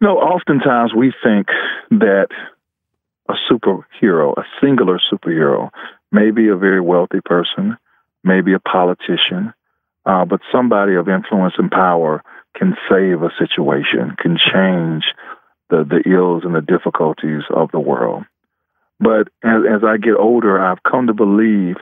no, 0.00 0.18
oftentimes 0.18 0.92
we 0.92 1.12
think 1.22 1.46
that 1.90 2.28
a 3.28 3.34
superhero, 3.48 4.34
a 4.36 4.42
singular 4.60 4.98
superhero, 4.98 5.70
may 6.10 6.32
be 6.32 6.48
a 6.48 6.56
very 6.56 6.80
wealthy 6.80 7.20
person, 7.24 7.76
maybe 8.24 8.54
a 8.54 8.58
politician, 8.58 9.54
uh, 10.04 10.24
but 10.24 10.40
somebody 10.50 10.96
of 10.96 11.08
influence 11.08 11.54
and 11.56 11.70
power 11.70 12.24
can 12.56 12.76
save 12.90 13.22
a 13.22 13.30
situation, 13.38 14.16
can 14.18 14.36
change 14.36 15.04
the, 15.68 15.84
the 15.84 16.02
ills 16.10 16.42
and 16.44 16.56
the 16.56 16.60
difficulties 16.60 17.42
of 17.54 17.70
the 17.70 17.78
world. 17.78 18.24
But 18.98 19.28
as, 19.44 19.62
as 19.76 19.84
I 19.84 19.96
get 19.96 20.16
older, 20.18 20.60
I've 20.60 20.82
come 20.82 21.06
to 21.06 21.14
believe 21.14 21.76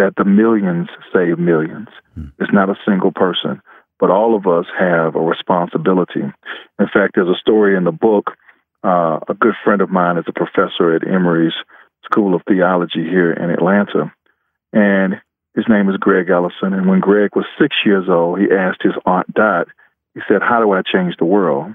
that 0.00 0.14
the 0.16 0.24
millions 0.24 0.88
save 1.12 1.38
millions. 1.38 1.88
Mm. 2.18 2.32
It's 2.38 2.52
not 2.52 2.70
a 2.70 2.80
single 2.86 3.12
person, 3.12 3.60
but 3.98 4.10
all 4.10 4.34
of 4.34 4.46
us 4.46 4.64
have 4.78 5.14
a 5.14 5.20
responsibility. 5.20 6.22
In 6.22 6.88
fact, 6.90 7.12
there's 7.14 7.28
a 7.28 7.38
story 7.38 7.76
in 7.76 7.84
the 7.84 7.92
book. 7.92 8.32
Uh, 8.82 9.20
a 9.28 9.34
good 9.38 9.52
friend 9.62 9.82
of 9.82 9.90
mine 9.90 10.16
is 10.16 10.24
a 10.26 10.32
professor 10.32 10.96
at 10.96 11.06
Emory's 11.06 11.52
School 12.06 12.34
of 12.34 12.40
Theology 12.48 13.04
here 13.04 13.30
in 13.30 13.50
Atlanta, 13.50 14.10
and 14.72 15.20
his 15.54 15.66
name 15.68 15.90
is 15.90 15.98
Greg 15.98 16.30
Ellison. 16.30 16.72
And 16.72 16.88
when 16.88 17.00
Greg 17.00 17.36
was 17.36 17.44
six 17.60 17.76
years 17.84 18.08
old, 18.08 18.40
he 18.40 18.46
asked 18.50 18.82
his 18.82 18.94
Aunt 19.04 19.32
Dot, 19.34 19.68
he 20.14 20.20
said, 20.26 20.40
How 20.40 20.60
do 20.60 20.72
I 20.72 20.80
change 20.80 21.16
the 21.18 21.26
world? 21.26 21.74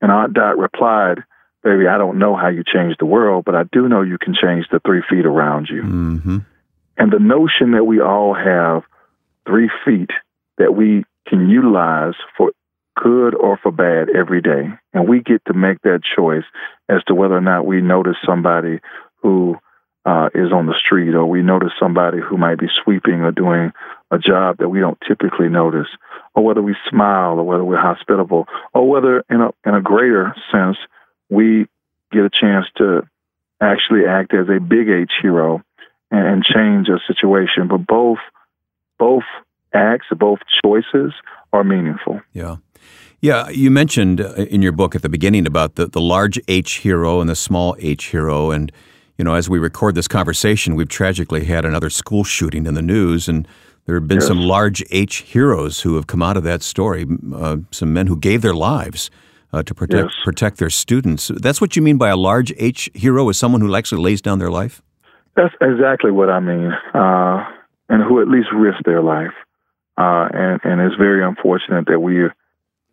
And 0.00 0.12
Aunt 0.12 0.34
Dot 0.34 0.56
replied, 0.56 1.18
Baby, 1.64 1.88
I 1.88 1.98
don't 1.98 2.20
know 2.20 2.36
how 2.36 2.46
you 2.46 2.62
change 2.62 2.94
the 2.98 3.06
world, 3.06 3.44
but 3.44 3.56
I 3.56 3.64
do 3.72 3.88
know 3.88 4.02
you 4.02 4.18
can 4.18 4.34
change 4.34 4.66
the 4.70 4.78
three 4.86 5.02
feet 5.10 5.26
around 5.26 5.66
you. 5.68 5.82
Mm-hmm. 5.82 6.38
And 6.98 7.12
the 7.12 7.18
notion 7.18 7.72
that 7.72 7.84
we 7.84 8.00
all 8.00 8.34
have 8.34 8.82
three 9.46 9.70
feet 9.84 10.10
that 10.58 10.74
we 10.74 11.04
can 11.26 11.48
utilize 11.48 12.14
for 12.36 12.52
good 12.96 13.34
or 13.34 13.58
for 13.62 13.70
bad 13.70 14.08
every 14.16 14.40
day. 14.40 14.68
And 14.94 15.08
we 15.08 15.20
get 15.20 15.44
to 15.46 15.54
make 15.54 15.82
that 15.82 16.00
choice 16.16 16.44
as 16.88 17.02
to 17.04 17.14
whether 17.14 17.36
or 17.36 17.42
not 17.42 17.66
we 17.66 17.80
notice 17.82 18.16
somebody 18.24 18.80
who 19.22 19.56
uh, 20.06 20.30
is 20.34 20.52
on 20.52 20.66
the 20.66 20.74
street 20.78 21.14
or 21.14 21.26
we 21.26 21.42
notice 21.42 21.72
somebody 21.78 22.18
who 22.20 22.38
might 22.38 22.58
be 22.58 22.68
sweeping 22.82 23.22
or 23.22 23.32
doing 23.32 23.72
a 24.10 24.18
job 24.18 24.58
that 24.58 24.68
we 24.68 24.78
don't 24.78 24.98
typically 25.06 25.48
notice, 25.48 25.88
or 26.34 26.44
whether 26.44 26.62
we 26.62 26.76
smile 26.88 27.40
or 27.40 27.42
whether 27.42 27.64
we're 27.64 27.76
hospitable, 27.76 28.46
or 28.72 28.88
whether 28.88 29.24
in 29.28 29.40
a, 29.40 29.50
in 29.66 29.74
a 29.74 29.80
greater 29.80 30.32
sense, 30.52 30.76
we 31.28 31.66
get 32.12 32.24
a 32.24 32.30
chance 32.30 32.66
to 32.76 33.02
actually 33.60 34.06
act 34.06 34.32
as 34.32 34.48
a 34.48 34.60
big 34.60 34.88
H 34.88 35.10
hero 35.20 35.62
and 36.16 36.44
change 36.44 36.88
a 36.88 36.98
situation. 37.06 37.68
But 37.68 37.86
both 37.86 38.18
both 38.98 39.24
acts, 39.74 40.06
both 40.16 40.38
choices 40.64 41.12
are 41.52 41.64
meaningful. 41.64 42.20
Yeah. 42.32 42.56
Yeah, 43.20 43.48
you 43.48 43.70
mentioned 43.70 44.20
uh, 44.20 44.34
in 44.34 44.62
your 44.62 44.72
book 44.72 44.94
at 44.94 45.02
the 45.02 45.08
beginning 45.08 45.46
about 45.46 45.76
the, 45.76 45.86
the 45.86 46.00
large 46.00 46.38
H 46.48 46.74
hero 46.74 47.20
and 47.20 47.30
the 47.30 47.34
small 47.34 47.74
H 47.78 48.06
hero. 48.06 48.50
And, 48.50 48.70
you 49.16 49.24
know, 49.24 49.34
as 49.34 49.48
we 49.48 49.58
record 49.58 49.94
this 49.94 50.06
conversation, 50.06 50.76
we've 50.76 50.88
tragically 50.88 51.44
had 51.44 51.64
another 51.64 51.90
school 51.90 52.24
shooting 52.24 52.66
in 52.66 52.74
the 52.74 52.82
news. 52.82 53.26
And 53.26 53.48
there 53.86 53.94
have 53.94 54.06
been 54.06 54.18
yes. 54.18 54.26
some 54.26 54.40
large 54.40 54.84
H 54.90 55.18
heroes 55.18 55.80
who 55.80 55.96
have 55.96 56.06
come 56.06 56.22
out 56.22 56.36
of 56.36 56.42
that 56.44 56.62
story, 56.62 57.06
uh, 57.34 57.56
some 57.70 57.92
men 57.92 58.06
who 58.06 58.16
gave 58.16 58.42
their 58.42 58.54
lives 58.54 59.10
uh, 59.52 59.62
to 59.62 59.74
protect, 59.74 60.04
yes. 60.04 60.14
protect 60.24 60.58
their 60.58 60.70
students. 60.70 61.30
That's 61.34 61.60
what 61.60 61.74
you 61.74 61.82
mean 61.82 61.96
by 61.96 62.10
a 62.10 62.16
large 62.16 62.52
H 62.58 62.90
hero, 62.94 63.28
is 63.30 63.38
someone 63.38 63.62
who 63.62 63.74
actually 63.74 64.02
lays 64.02 64.20
down 64.20 64.38
their 64.38 64.50
life? 64.50 64.82
That's 65.36 65.54
exactly 65.60 66.10
what 66.10 66.30
I 66.30 66.40
mean, 66.40 66.72
uh, 66.94 67.44
and 67.90 68.02
who 68.02 68.22
at 68.22 68.28
least 68.28 68.48
risk 68.54 68.82
their 68.84 69.02
life. 69.02 69.34
Uh, 69.98 70.28
and, 70.32 70.60
and 70.64 70.80
it's 70.80 70.96
very 70.96 71.22
unfortunate 71.22 71.86
that 71.86 72.00
we 72.00 72.22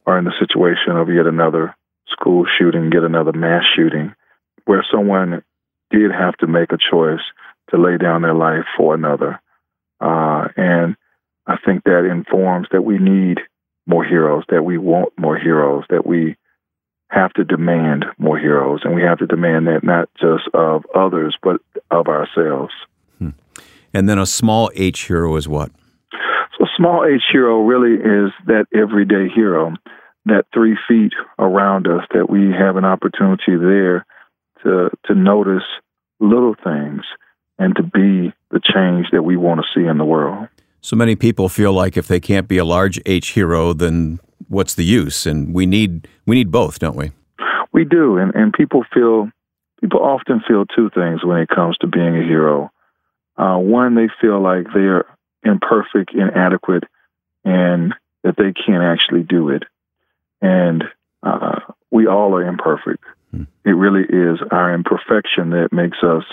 are 0.06 0.18
in 0.18 0.26
the 0.26 0.34
situation 0.40 0.98
of 0.98 1.10
yet 1.10 1.26
another 1.26 1.76
school 2.08 2.46
shooting, 2.58 2.92
yet 2.92 3.04
another 3.04 3.32
mass 3.32 3.64
shooting, 3.76 4.14
where 4.66 4.86
someone 4.92 5.44
did 5.90 6.12
have 6.12 6.36
to 6.38 6.48
make 6.48 6.72
a 6.74 6.78
choice 6.78 7.22
to 7.70 7.78
lay 7.78 7.98
down 7.98 8.22
their 8.22 8.34
life 8.34 8.66
for 8.76 8.94
another. 8.94 9.42
Uh, 10.02 10.50
and 10.58 10.98
I 11.48 11.58
think 11.66 11.84
that 11.86 12.06
informs 12.06 12.68
that 12.72 12.84
we 12.84 12.98
need 12.98 13.40
more 13.86 14.04
heroes, 14.04 14.44
that 14.50 14.64
we 14.64 14.78
want 14.78 15.18
more 15.18 15.38
heroes, 15.38 15.86
that 15.90 16.06
we 16.06 16.36
have 17.14 17.34
to 17.34 17.44
demand 17.44 18.06
more 18.18 18.38
heroes, 18.38 18.82
and 18.84 18.96
we 18.96 19.02
have 19.04 19.20
to 19.20 19.28
demand 19.28 19.68
that 19.68 19.84
not 19.84 20.10
just 20.20 20.48
of 20.54 20.84
others, 20.96 21.38
but 21.44 21.62
of 21.92 22.08
ourselves. 22.08 22.74
Hmm. 23.20 23.30
And 23.94 24.10
then 24.10 24.18
a 24.18 24.26
small 24.26 24.72
H 24.76 25.08
hero 25.08 25.36
is 25.36 25.48
what? 25.48 25.72
So, 26.58 26.66
small 26.76 27.06
H 27.06 27.24
hero 27.32 27.62
really 27.64 27.96
is 27.96 28.32
that 28.48 28.66
everyday 28.74 29.30
hero, 29.30 29.74
that 30.26 30.46
three 30.54 30.78
feet 30.88 31.14
around 31.38 31.88
us, 31.88 32.04
that 32.14 32.30
we 32.30 32.52
have 32.52 32.78
an 32.78 32.86
opportunity 32.86 33.58
there 33.58 34.06
to 34.64 34.90
to 35.06 35.16
notice 35.16 35.64
little 36.20 36.56
things 36.64 37.02
and 37.60 37.76
to 37.76 37.84
be 37.84 38.34
the 38.50 38.60
change 38.64 39.08
that 39.12 39.24
we 39.24 39.38
want 39.38 39.62
to 39.62 39.68
see 39.74 39.86
in 39.86 39.98
the 39.98 40.06
world. 40.06 40.48
So 40.82 40.96
many 40.96 41.16
people 41.16 41.48
feel 41.48 41.74
like 41.74 41.96
if 41.96 42.08
they 42.08 42.20
can't 42.20 42.48
be 42.48 42.58
a 42.58 42.66
large 42.66 43.00
H 43.06 43.30
hero, 43.30 43.74
then 43.74 44.20
what's 44.54 44.76
the 44.76 44.86
use? 44.86 45.26
And 45.26 45.54
we 45.54 45.66
need 45.66 46.08
we 46.26 46.36
need 46.36 46.52
both, 46.52 46.80
don't 46.80 46.96
we? 46.96 47.12
We 47.72 47.86
do, 47.86 48.18
and 48.18 48.34
and 48.36 48.54
people 48.54 48.86
feel 48.94 49.30
people 49.82 50.00
often 50.02 50.42
feel 50.48 50.66
two 50.66 50.90
things 50.92 51.24
when 51.24 51.40
it 51.40 51.50
comes 51.50 51.78
to 51.80 51.88
being 51.88 52.16
a 52.16 52.24
hero. 52.24 52.72
Uh, 53.36 53.58
one, 53.58 53.96
they 53.96 54.08
feel 54.22 54.42
like 54.42 54.68
they're 54.74 55.06
imperfect, 55.44 56.14
inadequate, 56.14 56.84
and 57.44 57.94
that 58.24 58.36
they 58.38 58.54
can't 58.54 58.84
actually 58.84 59.24
do 59.24 59.50
it. 59.50 59.64
And 60.42 60.84
uh, 61.24 61.60
we 61.92 62.08
all 62.08 62.36
are 62.36 62.48
imperfect. 62.48 63.04
Hmm. 63.32 63.44
It 63.66 63.72
really 63.72 64.04
is 64.04 64.40
our 64.52 64.74
imperfection 64.74 65.50
that 65.50 65.70
makes 65.72 65.98
us 66.04 66.24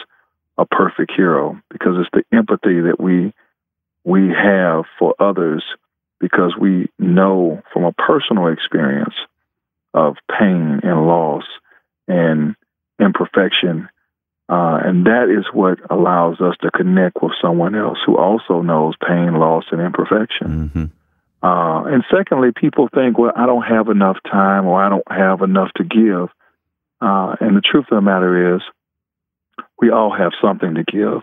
a 0.59 0.67
perfect 0.67 1.12
hero 1.17 1.61
because 1.71 1.97
it's 1.99 2.11
the 2.12 2.37
empathy 2.37 2.81
that 2.83 3.00
we 3.00 3.33
we 4.05 4.29
have 4.29 4.85
for 4.99 5.15
others 5.19 5.62
because 6.21 6.55
we 6.59 6.89
know 6.99 7.62
from 7.73 7.85
a 7.85 7.93
personal 7.93 8.49
experience 8.49 9.15
of 9.95 10.17
pain 10.39 10.81
and 10.83 11.07
loss 11.07 11.45
and 12.07 12.55
imperfection. 13.00 13.89
Uh, 14.49 14.81
and 14.85 15.07
that 15.07 15.29
is 15.31 15.47
what 15.53 15.79
allows 15.91 16.41
us 16.41 16.57
to 16.61 16.71
connect 16.71 17.23
with 17.23 17.33
someone 17.41 17.75
else 17.75 17.99
who 18.05 18.17
also 18.17 18.62
knows 18.62 18.95
pain, 19.07 19.35
loss, 19.35 19.65
and 19.71 19.81
imperfection. 19.81 20.71
Mm-hmm. 20.75 20.85
Uh, 21.43 21.85
and 21.85 22.05
secondly, 22.15 22.50
people 22.55 22.89
think, 22.93 23.17
well, 23.17 23.33
I 23.35 23.47
don't 23.47 23.62
have 23.62 23.89
enough 23.89 24.19
time 24.31 24.67
or 24.67 24.83
I 24.83 24.89
don't 24.89 25.11
have 25.11 25.41
enough 25.43 25.71
to 25.77 25.85
give. 25.85 26.29
Uh, 27.00 27.37
and 27.41 27.57
the 27.57 27.62
truth 27.62 27.87
of 27.91 27.97
the 27.97 28.03
matter 28.03 28.57
is, 28.57 28.62
we 29.79 29.91
all 29.91 30.15
have 30.15 30.33
something 30.43 30.75
to 30.75 30.85
give. 30.85 31.23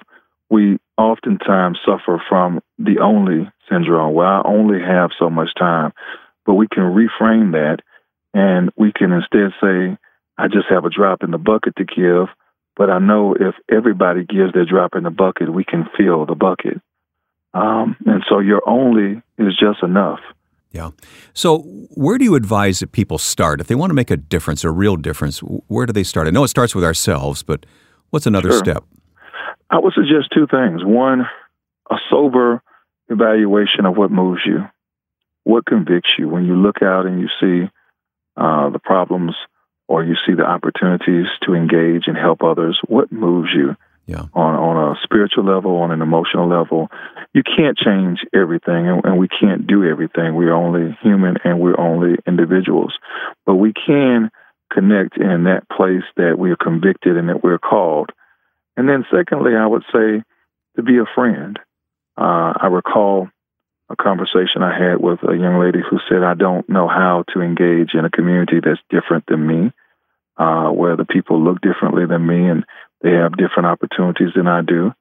We 0.49 0.77
oftentimes 0.97 1.79
suffer 1.85 2.21
from 2.29 2.61
the 2.77 2.99
only 3.01 3.49
syndrome 3.69 4.13
where 4.13 4.27
I 4.27 4.41
only 4.45 4.79
have 4.79 5.11
so 5.19 5.29
much 5.29 5.49
time, 5.57 5.91
but 6.45 6.55
we 6.55 6.67
can 6.67 6.83
reframe 6.83 7.51
that 7.51 7.79
and 8.33 8.71
we 8.77 8.91
can 8.93 9.11
instead 9.11 9.51
say, 9.61 9.97
I 10.37 10.47
just 10.47 10.67
have 10.69 10.85
a 10.85 10.89
drop 10.89 11.23
in 11.23 11.31
the 11.31 11.37
bucket 11.37 11.75
to 11.77 11.85
give, 11.85 12.27
but 12.75 12.89
I 12.89 12.99
know 12.99 13.33
if 13.33 13.55
everybody 13.69 14.23
gives 14.23 14.53
their 14.53 14.65
drop 14.65 14.95
in 14.95 15.03
the 15.03 15.09
bucket, 15.09 15.51
we 15.51 15.63
can 15.63 15.89
fill 15.97 16.25
the 16.25 16.35
bucket. 16.35 16.79
Um, 17.53 17.95
and 18.05 18.23
so 18.29 18.39
your 18.39 18.61
only 18.67 19.21
is 19.37 19.57
just 19.59 19.81
enough. 19.81 20.19
Yeah. 20.71 20.91
So, 21.33 21.59
where 21.95 22.17
do 22.17 22.25
you 22.25 22.35
advise 22.35 22.79
that 22.81 22.91
people 22.91 23.17
start 23.17 23.61
if 23.61 23.67
they 23.67 23.73
want 23.73 23.89
to 23.89 23.95
make 23.95 24.11
a 24.11 24.17
difference, 24.17 24.63
a 24.63 24.69
real 24.69 24.95
difference? 24.95 25.39
Where 25.39 25.85
do 25.85 25.93
they 25.93 26.03
start? 26.03 26.27
I 26.27 26.29
know 26.29 26.43
it 26.43 26.49
starts 26.49 26.75
with 26.75 26.83
ourselves, 26.83 27.41
but 27.41 27.65
what's 28.11 28.27
another 28.27 28.51
sure. 28.51 28.59
step? 28.59 28.83
I 29.69 29.79
would 29.79 29.93
suggest 29.93 30.31
two 30.33 30.47
things. 30.47 30.83
One, 30.83 31.25
a 31.89 31.95
sober 32.09 32.61
evaluation 33.09 33.85
of 33.85 33.97
what 33.97 34.11
moves 34.11 34.41
you, 34.45 34.65
what 35.43 35.65
convicts 35.65 36.09
you 36.17 36.27
when 36.27 36.45
you 36.45 36.55
look 36.55 36.81
out 36.81 37.05
and 37.05 37.19
you 37.19 37.27
see 37.39 37.69
uh, 38.35 38.69
the 38.69 38.79
problems 38.79 39.33
or 39.87 40.03
you 40.03 40.15
see 40.25 40.33
the 40.33 40.43
opportunities 40.43 41.27
to 41.43 41.53
engage 41.53 42.03
and 42.07 42.17
help 42.17 42.43
others. 42.43 42.79
What 42.87 43.11
moves 43.11 43.49
you? 43.55 43.75
Yeah. 44.05 44.23
On 44.33 44.55
on 44.55 44.95
a 44.95 44.99
spiritual 45.03 45.43
level, 45.43 45.77
on 45.77 45.91
an 45.91 46.01
emotional 46.01 46.47
level, 46.47 46.89
you 47.33 47.43
can't 47.43 47.77
change 47.77 48.19
everything, 48.33 48.87
and, 48.87 49.03
and 49.03 49.19
we 49.19 49.27
can't 49.27 49.67
do 49.67 49.83
everything. 49.83 50.33
We're 50.33 50.53
only 50.53 50.97
human, 51.01 51.35
and 51.43 51.59
we're 51.59 51.77
only 51.77 52.15
individuals, 52.25 52.93
but 53.45 53.55
we 53.55 53.73
can 53.73 54.31
connect 54.71 55.17
in 55.17 55.43
that 55.43 55.67
place 55.69 56.03
that 56.15 56.39
we 56.39 56.51
are 56.51 56.55
convicted 56.55 57.17
and 57.17 57.27
that 57.27 57.43
we're 57.43 57.59
called. 57.59 58.11
And 58.77 58.87
then, 58.87 59.05
secondly, 59.11 59.55
I 59.55 59.65
would 59.65 59.83
say 59.91 60.23
to 60.77 60.83
be 60.83 60.97
a 60.97 61.05
friend. 61.15 61.59
Uh, 62.15 62.53
I 62.55 62.67
recall 62.67 63.29
a 63.89 63.95
conversation 63.95 64.63
I 64.63 64.77
had 64.77 64.99
with 64.99 65.19
a 65.23 65.35
young 65.35 65.59
lady 65.59 65.79
who 65.79 65.97
said, 66.09 66.23
I 66.23 66.35
don't 66.35 66.67
know 66.69 66.87
how 66.87 67.23
to 67.33 67.41
engage 67.41 67.93
in 67.93 68.05
a 68.05 68.09
community 68.09 68.59
that's 68.63 68.81
different 68.89 69.25
than 69.27 69.45
me, 69.45 69.71
uh, 70.37 70.69
where 70.69 70.95
the 70.95 71.05
people 71.05 71.43
look 71.43 71.61
differently 71.61 72.05
than 72.05 72.25
me 72.25 72.49
and 72.49 72.65
they 73.01 73.11
have 73.11 73.37
different 73.37 73.67
opportunities 73.67 74.33
than 74.35 74.47
I 74.47 74.61
do. 74.61 74.93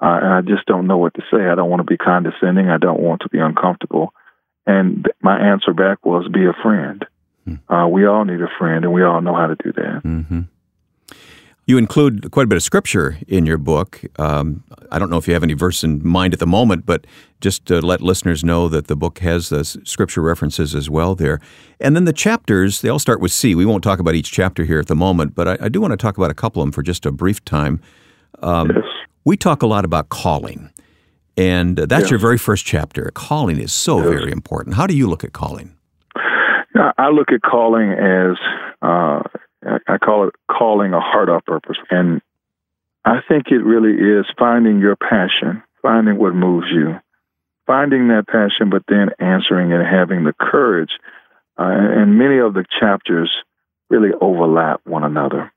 Uh, 0.00 0.18
and 0.22 0.32
I 0.34 0.40
just 0.40 0.66
don't 0.66 0.86
know 0.86 0.98
what 0.98 1.14
to 1.14 1.22
say. 1.30 1.46
I 1.46 1.54
don't 1.54 1.70
want 1.70 1.80
to 1.80 1.90
be 1.90 1.96
condescending. 1.96 2.68
I 2.68 2.78
don't 2.78 3.00
want 3.00 3.22
to 3.22 3.28
be 3.28 3.38
uncomfortable. 3.38 4.12
And 4.66 5.06
my 5.20 5.38
answer 5.38 5.72
back 5.72 6.04
was, 6.04 6.28
be 6.32 6.44
a 6.44 6.62
friend. 6.62 7.06
Mm-hmm. 7.46 7.72
Uh, 7.72 7.86
we 7.88 8.06
all 8.06 8.24
need 8.24 8.40
a 8.40 8.50
friend, 8.58 8.84
and 8.84 8.92
we 8.92 9.04
all 9.04 9.20
know 9.20 9.34
how 9.34 9.46
to 9.46 9.56
do 9.56 9.72
that. 9.72 10.02
Mm-hmm. 10.04 10.40
You 11.72 11.78
include 11.78 12.30
quite 12.32 12.42
a 12.42 12.46
bit 12.46 12.56
of 12.56 12.62
scripture 12.62 13.16
in 13.26 13.46
your 13.46 13.56
book. 13.56 14.02
Um, 14.18 14.62
I 14.90 14.98
don't 14.98 15.08
know 15.08 15.16
if 15.16 15.26
you 15.26 15.32
have 15.32 15.42
any 15.42 15.54
verse 15.54 15.82
in 15.82 16.06
mind 16.06 16.34
at 16.34 16.38
the 16.38 16.46
moment, 16.46 16.84
but 16.84 17.06
just 17.40 17.64
to 17.64 17.80
let 17.80 18.02
listeners 18.02 18.44
know 18.44 18.68
that 18.68 18.88
the 18.88 18.94
book 18.94 19.20
has 19.20 19.48
the 19.48 19.64
scripture 19.64 20.20
references 20.20 20.74
as 20.74 20.90
well 20.90 21.14
there. 21.14 21.40
And 21.80 21.96
then 21.96 22.04
the 22.04 22.12
chapters, 22.12 22.82
they 22.82 22.90
all 22.90 22.98
start 22.98 23.22
with 23.22 23.32
C. 23.32 23.54
We 23.54 23.64
won't 23.64 23.82
talk 23.82 24.00
about 24.00 24.14
each 24.14 24.30
chapter 24.30 24.64
here 24.64 24.80
at 24.80 24.88
the 24.88 24.94
moment, 24.94 25.34
but 25.34 25.48
I, 25.48 25.56
I 25.62 25.68
do 25.70 25.80
want 25.80 25.92
to 25.92 25.96
talk 25.96 26.18
about 26.18 26.30
a 26.30 26.34
couple 26.34 26.60
of 26.60 26.66
them 26.66 26.72
for 26.72 26.82
just 26.82 27.06
a 27.06 27.10
brief 27.10 27.42
time. 27.46 27.80
Um, 28.42 28.68
yes. 28.68 28.84
We 29.24 29.38
talk 29.38 29.62
a 29.62 29.66
lot 29.66 29.86
about 29.86 30.10
calling, 30.10 30.68
and 31.38 31.78
that's 31.78 32.02
yes. 32.02 32.10
your 32.10 32.18
very 32.18 32.36
first 32.36 32.66
chapter. 32.66 33.10
Calling 33.14 33.58
is 33.58 33.72
so 33.72 33.96
yes. 33.96 34.08
very 34.08 34.30
important. 34.30 34.76
How 34.76 34.86
do 34.86 34.94
you 34.94 35.08
look 35.08 35.24
at 35.24 35.32
calling? 35.32 35.74
I 36.98 37.08
look 37.08 37.32
at 37.32 37.40
calling 37.40 37.92
as 37.92 38.36
uh, 38.82 39.22
I 39.64 39.98
call 39.98 40.28
it 40.28 40.34
calling 40.50 40.92
a 40.92 41.00
heart 41.00 41.28
of 41.28 41.44
purpose. 41.44 41.76
And 41.90 42.20
I 43.04 43.20
think 43.28 43.46
it 43.48 43.64
really 43.64 43.94
is 43.94 44.26
finding 44.38 44.78
your 44.78 44.96
passion, 44.96 45.62
finding 45.82 46.18
what 46.18 46.34
moves 46.34 46.66
you, 46.72 46.98
finding 47.66 48.08
that 48.08 48.26
passion, 48.26 48.70
but 48.70 48.82
then 48.88 49.10
answering 49.18 49.72
and 49.72 49.84
having 49.84 50.24
the 50.24 50.34
courage. 50.38 50.90
Uh, 51.58 51.64
and 51.68 52.18
many 52.18 52.38
of 52.38 52.54
the 52.54 52.64
chapters 52.80 53.30
really 53.90 54.10
overlap 54.20 54.80
one 54.84 55.04
another 55.04 55.52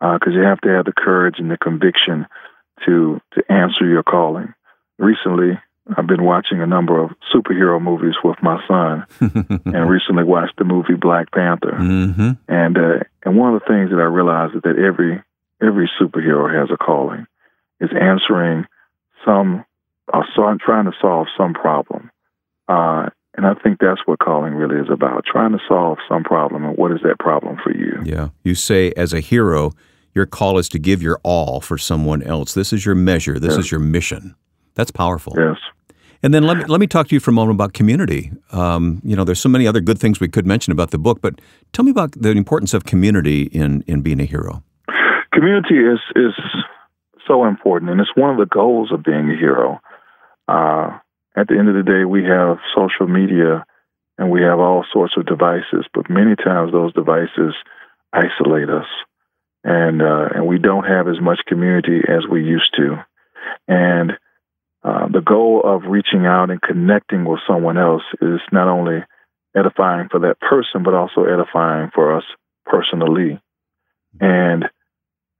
because 0.00 0.34
uh, 0.34 0.38
you 0.38 0.42
have 0.42 0.60
to 0.60 0.68
have 0.68 0.84
the 0.84 0.92
courage 0.92 1.36
and 1.38 1.50
the 1.50 1.56
conviction 1.56 2.26
to 2.84 3.20
to 3.32 3.42
answer 3.50 3.86
your 3.86 4.02
calling. 4.02 4.52
Recently, 4.98 5.58
I've 5.96 6.06
been 6.06 6.24
watching 6.24 6.60
a 6.60 6.66
number 6.66 7.02
of 7.02 7.10
superhero 7.32 7.80
movies 7.80 8.14
with 8.24 8.36
my 8.42 8.60
son, 8.66 9.06
and 9.64 9.88
recently 9.88 10.24
watched 10.24 10.56
the 10.58 10.64
movie 10.64 10.94
Black 10.94 11.30
Panther. 11.30 11.76
Mm-hmm. 11.78 12.30
And 12.48 12.76
uh, 12.78 13.04
and 13.24 13.36
one 13.36 13.54
of 13.54 13.60
the 13.60 13.66
things 13.66 13.90
that 13.90 14.00
I 14.00 14.04
realized 14.04 14.56
is 14.56 14.62
that 14.62 14.78
every 14.78 15.22
every 15.62 15.88
superhero 16.00 16.52
has 16.52 16.70
a 16.72 16.76
calling, 16.76 17.26
is 17.80 17.90
answering 17.98 18.66
some, 19.24 19.64
uh, 20.12 20.22
so 20.34 20.56
trying 20.64 20.86
to 20.86 20.92
solve 21.00 21.28
some 21.36 21.54
problem. 21.54 22.10
Uh, 22.68 23.10
and 23.36 23.46
I 23.46 23.54
think 23.54 23.78
that's 23.78 24.00
what 24.06 24.18
calling 24.18 24.54
really 24.54 24.80
is 24.80 24.90
about: 24.90 25.24
trying 25.24 25.52
to 25.52 25.60
solve 25.68 25.98
some 26.08 26.24
problem. 26.24 26.64
And 26.64 26.76
what 26.76 26.90
is 26.90 26.98
that 27.04 27.20
problem 27.20 27.58
for 27.62 27.72
you? 27.72 28.02
Yeah, 28.04 28.30
you 28.42 28.56
say 28.56 28.92
as 28.96 29.12
a 29.12 29.20
hero, 29.20 29.72
your 30.14 30.26
call 30.26 30.58
is 30.58 30.68
to 30.70 30.80
give 30.80 31.00
your 31.00 31.20
all 31.22 31.60
for 31.60 31.78
someone 31.78 32.22
else. 32.22 32.54
This 32.54 32.72
is 32.72 32.84
your 32.84 32.96
measure. 32.96 33.38
This 33.38 33.52
yes. 33.52 33.66
is 33.66 33.70
your 33.70 33.80
mission. 33.80 34.34
That's 34.76 34.90
powerful. 34.90 35.34
Yes. 35.36 35.56
And 36.22 36.32
then 36.32 36.44
let 36.44 36.56
me, 36.56 36.64
let 36.64 36.80
me 36.80 36.86
talk 36.86 37.08
to 37.08 37.14
you 37.14 37.20
for 37.20 37.30
a 37.30 37.34
moment 37.34 37.56
about 37.56 37.72
community. 37.72 38.32
Um, 38.52 39.00
you 39.04 39.14
know, 39.16 39.24
there's 39.24 39.40
so 39.40 39.48
many 39.48 39.66
other 39.66 39.80
good 39.80 39.98
things 39.98 40.18
we 40.18 40.28
could 40.28 40.46
mention 40.46 40.72
about 40.72 40.90
the 40.90 40.98
book, 40.98 41.20
but 41.20 41.40
tell 41.72 41.84
me 41.84 41.90
about 41.90 42.12
the 42.12 42.30
importance 42.30 42.72
of 42.74 42.84
community 42.84 43.42
in, 43.44 43.82
in 43.86 44.02
being 44.02 44.20
a 44.20 44.24
hero. 44.24 44.62
Community 45.32 45.76
is, 45.76 46.00
is 46.14 46.32
so 47.26 47.44
important, 47.44 47.90
and 47.90 48.00
it's 48.00 48.14
one 48.16 48.30
of 48.30 48.38
the 48.38 48.46
goals 48.46 48.90
of 48.92 49.02
being 49.02 49.30
a 49.30 49.36
hero. 49.36 49.80
Uh, 50.48 50.98
at 51.36 51.48
the 51.48 51.58
end 51.58 51.68
of 51.68 51.74
the 51.74 51.82
day, 51.82 52.04
we 52.04 52.24
have 52.24 52.58
social 52.74 53.06
media 53.06 53.64
and 54.18 54.30
we 54.30 54.40
have 54.42 54.58
all 54.58 54.84
sorts 54.92 55.14
of 55.16 55.26
devices, 55.26 55.84
but 55.92 56.08
many 56.08 56.34
times 56.36 56.72
those 56.72 56.92
devices 56.94 57.54
isolate 58.12 58.70
us, 58.70 58.86
and 59.62 60.00
uh, 60.00 60.28
and 60.34 60.46
we 60.46 60.58
don't 60.58 60.84
have 60.84 61.06
as 61.06 61.20
much 61.20 61.40
community 61.46 62.00
as 62.08 62.26
we 62.30 62.42
used 62.42 62.74
to. 62.76 62.96
And 63.68 64.12
uh, 64.86 65.08
the 65.08 65.20
goal 65.20 65.62
of 65.64 65.82
reaching 65.88 66.26
out 66.26 66.50
and 66.50 66.62
connecting 66.62 67.24
with 67.24 67.40
someone 67.48 67.76
else 67.76 68.04
is 68.22 68.40
not 68.52 68.68
only 68.68 69.02
edifying 69.56 70.08
for 70.08 70.20
that 70.20 70.38
person, 70.38 70.84
but 70.84 70.94
also 70.94 71.24
edifying 71.24 71.90
for 71.92 72.16
us 72.16 72.22
personally. 72.64 73.40
And 74.20 74.66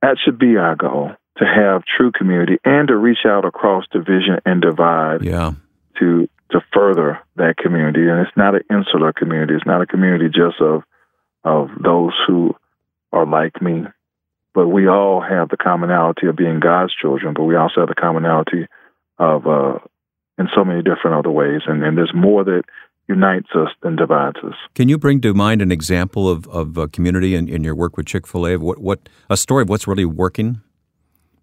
that 0.03 0.17
should 0.25 0.41
be 0.41 0.57
our 0.57 0.75
goal 0.75 1.13
to 1.39 1.45
have 1.45 1.85
true 1.85 2.11
community 2.11 2.59
and 2.65 2.89
to 2.89 2.97
reach 2.97 3.25
out 3.25 3.45
across 3.45 3.85
division 3.93 4.41
and 4.45 4.61
divide 4.61 5.23
yeah. 5.23 5.53
to 6.01 6.29
to 6.51 6.61
further 6.73 7.21
that 7.37 7.57
community. 7.57 8.09
And 8.09 8.27
it's 8.27 8.37
not 8.37 8.55
an 8.55 8.63
insular 8.71 9.13
community. 9.13 9.55
It's 9.55 9.67
not 9.67 9.83
a 9.83 9.87
community 9.87 10.27
just 10.27 10.61
of 10.61 10.83
of 11.45 11.69
those 11.81 12.15
who 12.27 12.57
are 13.13 13.27
like 13.27 13.63
me. 13.63 13.85
But 14.55 14.69
we 14.69 14.89
all 14.89 15.21
have 15.21 15.51
the 15.51 15.57
commonality 15.57 16.27
of 16.27 16.35
being 16.35 16.59
God's 16.59 16.95
children, 17.01 17.35
but 17.35 17.45
we 17.45 17.55
also 17.55 17.81
have 17.81 17.89
the 17.89 17.95
commonality 17.95 18.67
of 19.19 19.47
uh, 19.47 19.79
in 20.39 20.49
so 20.55 20.65
many 20.65 20.83
different 20.83 21.17
other 21.17 21.31
ways. 21.31 21.63
And, 21.67 21.83
and 21.83 21.97
there's 21.97 22.13
more 22.15 22.45
that 22.45 22.63
unites 23.09 23.49
us 23.55 23.69
than 23.83 23.97
divides 23.97 24.39
us. 24.45 24.55
Can 24.75 24.89
you 24.89 24.99
bring 24.99 25.21
to 25.21 25.33
mind 25.33 25.63
an 25.63 25.71
example 25.71 26.29
of, 26.29 26.47
of 26.49 26.77
a 26.77 26.89
community 26.89 27.35
in, 27.35 27.49
in 27.49 27.63
your 27.63 27.75
work 27.75 27.97
with 27.97 28.07
Chick 28.07 28.27
fil 28.27 28.47
A? 28.47 28.57
What, 28.57 28.79
what, 28.79 29.09
a 29.31 29.37
story 29.37 29.63
of 29.63 29.69
what's 29.69 29.87
really 29.87 30.05
working? 30.05 30.61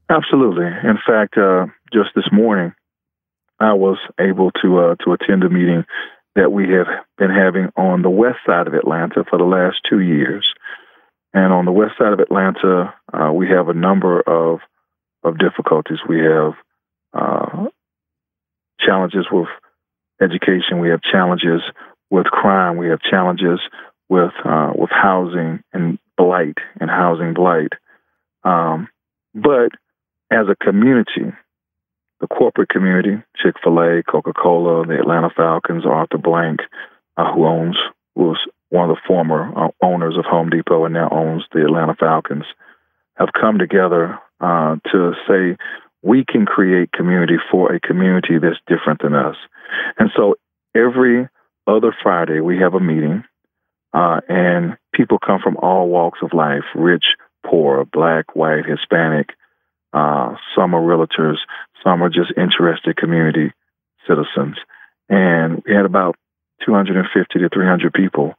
Absolutely. 0.09 0.65
In 0.65 0.97
fact, 1.05 1.37
uh, 1.37 1.67
just 1.93 2.09
this 2.15 2.27
morning, 2.31 2.73
I 3.59 3.73
was 3.73 3.97
able 4.19 4.51
to 4.61 4.79
uh, 4.79 4.95
to 5.05 5.13
attend 5.13 5.43
a 5.43 5.49
meeting 5.49 5.85
that 6.35 6.51
we 6.51 6.63
have 6.69 6.87
been 7.17 7.29
having 7.29 7.69
on 7.77 8.01
the 8.01 8.09
west 8.09 8.39
side 8.45 8.67
of 8.67 8.73
Atlanta 8.73 9.23
for 9.29 9.37
the 9.37 9.45
last 9.45 9.77
two 9.89 9.99
years. 9.99 10.45
And 11.33 11.53
on 11.53 11.65
the 11.65 11.71
west 11.71 11.93
side 11.97 12.13
of 12.13 12.19
Atlanta, 12.19 12.93
uh, 13.13 13.31
we 13.31 13.47
have 13.47 13.69
a 13.69 13.73
number 13.73 14.21
of 14.21 14.59
of 15.23 15.37
difficulties. 15.39 15.99
We 16.07 16.19
have 16.19 16.53
uh, 17.13 17.67
challenges 18.79 19.25
with 19.31 19.47
education. 20.21 20.79
We 20.79 20.89
have 20.89 21.01
challenges 21.01 21.61
with 22.09 22.25
crime. 22.25 22.77
We 22.77 22.89
have 22.89 23.01
challenges 23.01 23.59
with 24.09 24.31
uh, 24.45 24.71
with 24.75 24.89
housing 24.89 25.63
and 25.73 25.99
blight 26.17 26.57
and 26.79 26.89
housing 26.89 27.33
blight. 27.33 27.73
Um, 28.43 28.87
but 29.33 29.69
as 30.31 30.47
a 30.49 30.55
community, 30.55 31.31
the 32.19 32.27
corporate 32.27 32.69
community, 32.69 33.21
Chick 33.37 33.55
Fil 33.63 33.79
A, 33.79 34.03
Coca 34.03 34.33
Cola, 34.33 34.85
the 34.85 34.99
Atlanta 34.99 35.29
Falcons, 35.35 35.85
Arthur 35.85 36.17
Blank, 36.17 36.59
uh, 37.17 37.33
who 37.33 37.45
owns 37.45 37.77
was 38.15 38.37
one 38.69 38.89
of 38.89 38.95
the 38.95 39.01
former 39.07 39.51
uh, 39.55 39.69
owners 39.81 40.15
of 40.17 40.25
Home 40.25 40.49
Depot 40.49 40.85
and 40.85 40.93
now 40.93 41.09
owns 41.11 41.43
the 41.51 41.63
Atlanta 41.63 41.95
Falcons, 41.95 42.45
have 43.15 43.29
come 43.39 43.59
together 43.59 44.17
uh, 44.39 44.77
to 44.91 45.13
say 45.27 45.55
we 46.03 46.25
can 46.25 46.45
create 46.45 46.91
community 46.91 47.37
for 47.49 47.73
a 47.73 47.79
community 47.79 48.37
that's 48.37 48.59
different 48.67 49.01
than 49.01 49.15
us. 49.15 49.37
And 49.97 50.11
so 50.15 50.35
every 50.75 51.27
other 51.65 51.95
Friday, 52.03 52.41
we 52.41 52.59
have 52.59 52.73
a 52.73 52.79
meeting, 52.79 53.23
uh, 53.93 54.19
and 54.27 54.77
people 54.93 55.17
come 55.17 55.39
from 55.41 55.57
all 55.57 55.87
walks 55.87 56.19
of 56.21 56.33
life 56.33 56.65
rich, 56.75 57.05
poor, 57.45 57.85
black, 57.85 58.35
white, 58.35 58.65
Hispanic. 58.65 59.29
Uh, 59.93 60.35
some 60.55 60.75
are 60.75 60.81
realtors, 60.81 61.37
some 61.83 62.03
are 62.03 62.09
just 62.09 62.33
interested 62.35 62.97
community 62.97 63.53
citizens. 64.05 64.57
And 65.07 65.63
we 65.65 65.73
had 65.73 65.85
about 65.85 66.15
250 66.65 67.39
to 67.39 67.49
300 67.49 67.93
people 67.93 68.33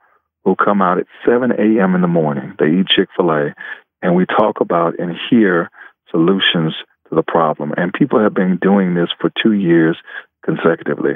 who 0.45 0.55
come 0.55 0.83
out 0.83 0.99
at 0.99 1.07
7 1.25 1.51
a.m. 1.53 1.95
in 1.95 2.03
the 2.03 2.09
morning. 2.09 2.55
They 2.59 2.67
eat 2.67 2.89
Chick 2.89 3.09
fil 3.17 3.31
A, 3.31 3.55
and 4.03 4.15
we 4.15 4.27
talk 4.27 4.61
about 4.61 4.99
and 4.99 5.17
hear 5.31 5.71
solutions 6.11 6.75
to 7.09 7.15
the 7.15 7.23
problem. 7.23 7.73
And 7.77 7.93
people 7.93 8.21
have 8.21 8.35
been 8.35 8.59
doing 8.61 8.95
this 8.95 9.09
for 9.21 9.31
two 9.43 9.53
years 9.53 9.97
consecutively. 10.45 11.13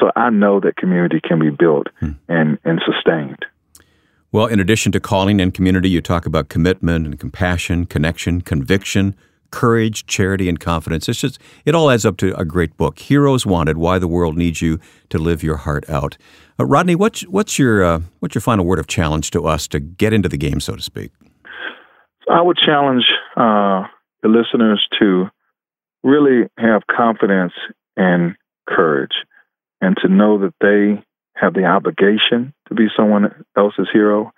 So 0.00 0.10
I 0.16 0.30
know 0.30 0.60
that 0.60 0.76
community 0.76 1.20
can 1.22 1.38
be 1.38 1.50
built 1.50 1.88
hmm. 2.00 2.12
and, 2.28 2.58
and 2.64 2.80
sustained. 2.84 3.44
Well, 4.32 4.46
in 4.46 4.60
addition 4.60 4.92
to 4.92 5.00
calling 5.00 5.40
and 5.40 5.52
community, 5.52 5.90
you 5.90 6.00
talk 6.00 6.24
about 6.24 6.48
commitment 6.48 7.06
and 7.06 7.20
compassion, 7.20 7.84
connection, 7.84 8.40
conviction, 8.40 9.14
courage, 9.50 10.06
charity, 10.06 10.48
and 10.48 10.58
confidence. 10.58 11.08
It's 11.08 11.20
just, 11.20 11.38
it 11.66 11.74
all 11.74 11.90
adds 11.90 12.06
up 12.06 12.16
to 12.18 12.34
a 12.40 12.44
great 12.44 12.76
book. 12.78 12.98
Heroes 12.98 13.44
Wanted 13.44 13.76
Why 13.76 13.98
the 13.98 14.08
World 14.08 14.36
Needs 14.36 14.62
You 14.62 14.80
to 15.10 15.18
Live 15.18 15.42
Your 15.42 15.58
Heart 15.58 15.88
Out. 15.88 16.16
Uh, 16.58 16.64
Rodney, 16.64 16.94
what's, 16.94 17.20
what's, 17.28 17.58
your, 17.58 17.84
uh, 17.84 18.00
what's 18.20 18.34
your 18.34 18.40
final 18.40 18.64
word 18.64 18.78
of 18.78 18.86
challenge 18.86 19.30
to 19.32 19.46
us 19.46 19.68
to 19.68 19.78
get 19.78 20.14
into 20.14 20.30
the 20.30 20.38
game, 20.38 20.58
so 20.58 20.74
to 20.74 20.82
speak? 20.82 21.12
I 22.30 22.40
would 22.40 22.56
challenge 22.56 23.04
uh, 23.36 23.84
the 24.22 24.28
listeners 24.28 24.86
to 24.98 25.28
really 26.02 26.48
have 26.58 26.82
confidence 26.86 27.52
and 27.96 28.34
courage 28.68 29.14
and 29.80 29.96
to 30.02 30.08
know 30.08 30.38
that 30.38 30.54
they 30.60 31.02
have 31.34 31.54
the 31.54 31.64
obligation 31.64 32.54
to 32.68 32.74
be 32.74 32.86
someone 32.96 33.44
else's 33.56 33.88
hero. 33.92 34.32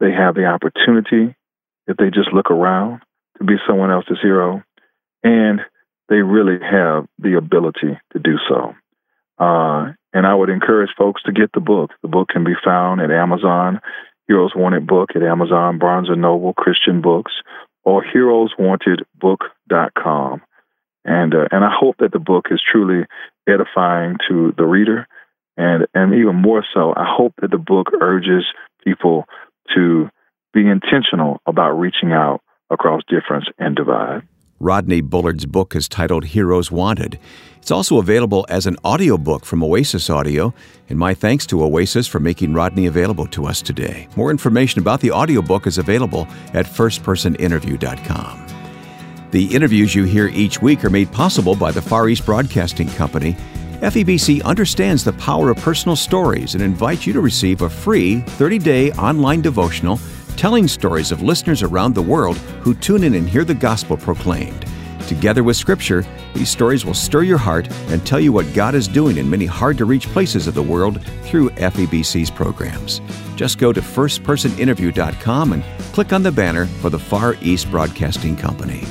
They 0.00 0.12
have 0.12 0.34
the 0.34 0.46
opportunity, 0.46 1.34
if 1.86 1.96
they 1.96 2.10
just 2.10 2.32
look 2.32 2.50
around, 2.50 3.02
to 3.38 3.44
be 3.44 3.56
someone 3.66 3.90
else's 3.90 4.18
hero. 4.22 4.62
And 5.22 5.60
they 6.08 6.16
really 6.16 6.58
have 6.64 7.06
the 7.18 7.36
ability 7.36 7.98
to 8.12 8.18
do 8.18 8.36
so. 8.48 8.74
Uh, 9.38 9.92
and 10.12 10.26
I 10.26 10.34
would 10.34 10.48
encourage 10.48 10.90
folks 10.96 11.22
to 11.24 11.32
get 11.32 11.52
the 11.52 11.60
book. 11.60 11.90
The 12.02 12.08
book 12.08 12.28
can 12.28 12.44
be 12.44 12.54
found 12.64 13.00
at 13.00 13.10
Amazon, 13.10 13.80
Heroes 14.26 14.52
Wanted 14.54 14.86
Book 14.86 15.10
at 15.14 15.22
Amazon, 15.22 15.78
Barnes 15.78 16.08
and 16.08 16.22
Noble, 16.22 16.54
Christian 16.54 17.00
Books, 17.02 17.32
or 17.88 18.04
heroeswantedbook.com. 18.04 20.42
And 21.04 21.34
uh, 21.34 21.46
and 21.50 21.64
I 21.64 21.70
hope 21.74 21.96
that 22.00 22.12
the 22.12 22.18
book 22.18 22.48
is 22.50 22.60
truly 22.70 23.06
edifying 23.48 24.18
to 24.28 24.52
the 24.58 24.66
reader, 24.66 25.08
and 25.56 25.86
and 25.94 26.12
even 26.12 26.36
more 26.36 26.62
so, 26.74 26.92
I 26.94 27.06
hope 27.08 27.32
that 27.40 27.50
the 27.50 27.56
book 27.56 27.86
urges 28.00 28.44
people 28.84 29.24
to 29.74 30.10
be 30.52 30.68
intentional 30.68 31.40
about 31.46 31.78
reaching 31.78 32.12
out 32.12 32.42
across 32.68 33.00
difference 33.08 33.46
and 33.58 33.74
divide. 33.74 34.28
Rodney 34.60 35.00
Bullard's 35.00 35.46
book 35.46 35.74
is 35.74 35.88
titled 35.88 36.26
Heroes 36.26 36.70
Wanted. 36.70 37.18
It's 37.68 37.70
also 37.70 37.98
available 37.98 38.46
as 38.48 38.64
an 38.64 38.78
audiobook 38.82 39.44
from 39.44 39.62
Oasis 39.62 40.08
Audio, 40.08 40.54
and 40.88 40.98
my 40.98 41.12
thanks 41.12 41.44
to 41.48 41.62
Oasis 41.62 42.06
for 42.06 42.18
making 42.18 42.54
Rodney 42.54 42.86
available 42.86 43.26
to 43.26 43.44
us 43.44 43.60
today. 43.60 44.08
More 44.16 44.30
information 44.30 44.80
about 44.80 45.02
the 45.02 45.10
audiobook 45.10 45.66
is 45.66 45.76
available 45.76 46.26
at 46.54 46.64
firstpersoninterview.com. 46.64 48.46
The 49.32 49.54
interviews 49.54 49.94
you 49.94 50.04
hear 50.04 50.28
each 50.28 50.62
week 50.62 50.82
are 50.82 50.88
made 50.88 51.12
possible 51.12 51.54
by 51.54 51.70
the 51.70 51.82
Far 51.82 52.08
East 52.08 52.24
Broadcasting 52.24 52.88
Company. 52.88 53.36
FEBC 53.82 54.42
understands 54.44 55.04
the 55.04 55.12
power 55.12 55.50
of 55.50 55.58
personal 55.58 55.94
stories 55.94 56.54
and 56.54 56.64
invites 56.64 57.06
you 57.06 57.12
to 57.12 57.20
receive 57.20 57.60
a 57.60 57.68
free 57.68 58.20
30 58.20 58.58
day 58.60 58.92
online 58.92 59.42
devotional 59.42 60.00
telling 60.38 60.66
stories 60.68 61.12
of 61.12 61.20
listeners 61.20 61.62
around 61.62 61.94
the 61.94 62.00
world 62.00 62.38
who 62.62 62.72
tune 62.72 63.04
in 63.04 63.14
and 63.14 63.28
hear 63.28 63.44
the 63.44 63.52
gospel 63.52 63.98
proclaimed. 63.98 64.64
Together 65.08 65.42
with 65.42 65.56
Scripture, 65.56 66.04
these 66.34 66.50
stories 66.50 66.84
will 66.84 66.92
stir 66.92 67.22
your 67.22 67.38
heart 67.38 67.66
and 67.88 68.06
tell 68.06 68.20
you 68.20 68.30
what 68.30 68.52
God 68.52 68.74
is 68.74 68.86
doing 68.86 69.16
in 69.16 69.28
many 69.28 69.46
hard 69.46 69.78
to 69.78 69.86
reach 69.86 70.06
places 70.08 70.46
of 70.46 70.52
the 70.52 70.62
world 70.62 71.02
through 71.22 71.48
FEBC's 71.50 72.30
programs. 72.30 73.00
Just 73.34 73.56
go 73.56 73.72
to 73.72 73.80
firstpersoninterview.com 73.80 75.52
and 75.54 75.64
click 75.94 76.12
on 76.12 76.22
the 76.22 76.30
banner 76.30 76.66
for 76.66 76.90
the 76.90 76.98
Far 76.98 77.36
East 77.40 77.70
Broadcasting 77.70 78.36
Company. 78.36 78.84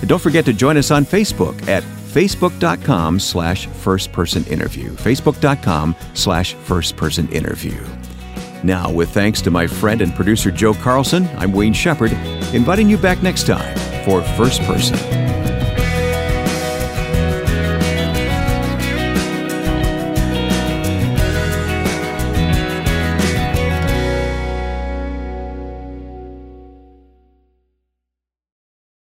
And 0.00 0.08
don't 0.08 0.22
forget 0.22 0.46
to 0.46 0.54
join 0.54 0.78
us 0.78 0.90
on 0.90 1.04
Facebook 1.04 1.68
at 1.68 1.82
facebook.com 1.82 3.20
slash 3.20 3.68
firstpersoninterview. 3.68 4.92
Facebook.com 4.92 5.94
slash 6.14 6.56
firstpersoninterview. 6.56 8.64
Now, 8.64 8.90
with 8.90 9.10
thanks 9.10 9.42
to 9.42 9.50
my 9.50 9.66
friend 9.66 10.00
and 10.00 10.14
producer 10.14 10.50
Joe 10.50 10.72
Carlson, 10.72 11.28
I'm 11.36 11.52
Wayne 11.52 11.74
Shepherd, 11.74 12.12
inviting 12.54 12.88
you 12.88 12.96
back 12.96 13.22
next 13.22 13.46
time 13.46 13.81
for 14.04 14.22
First 14.36 14.62
Person. 14.62 15.51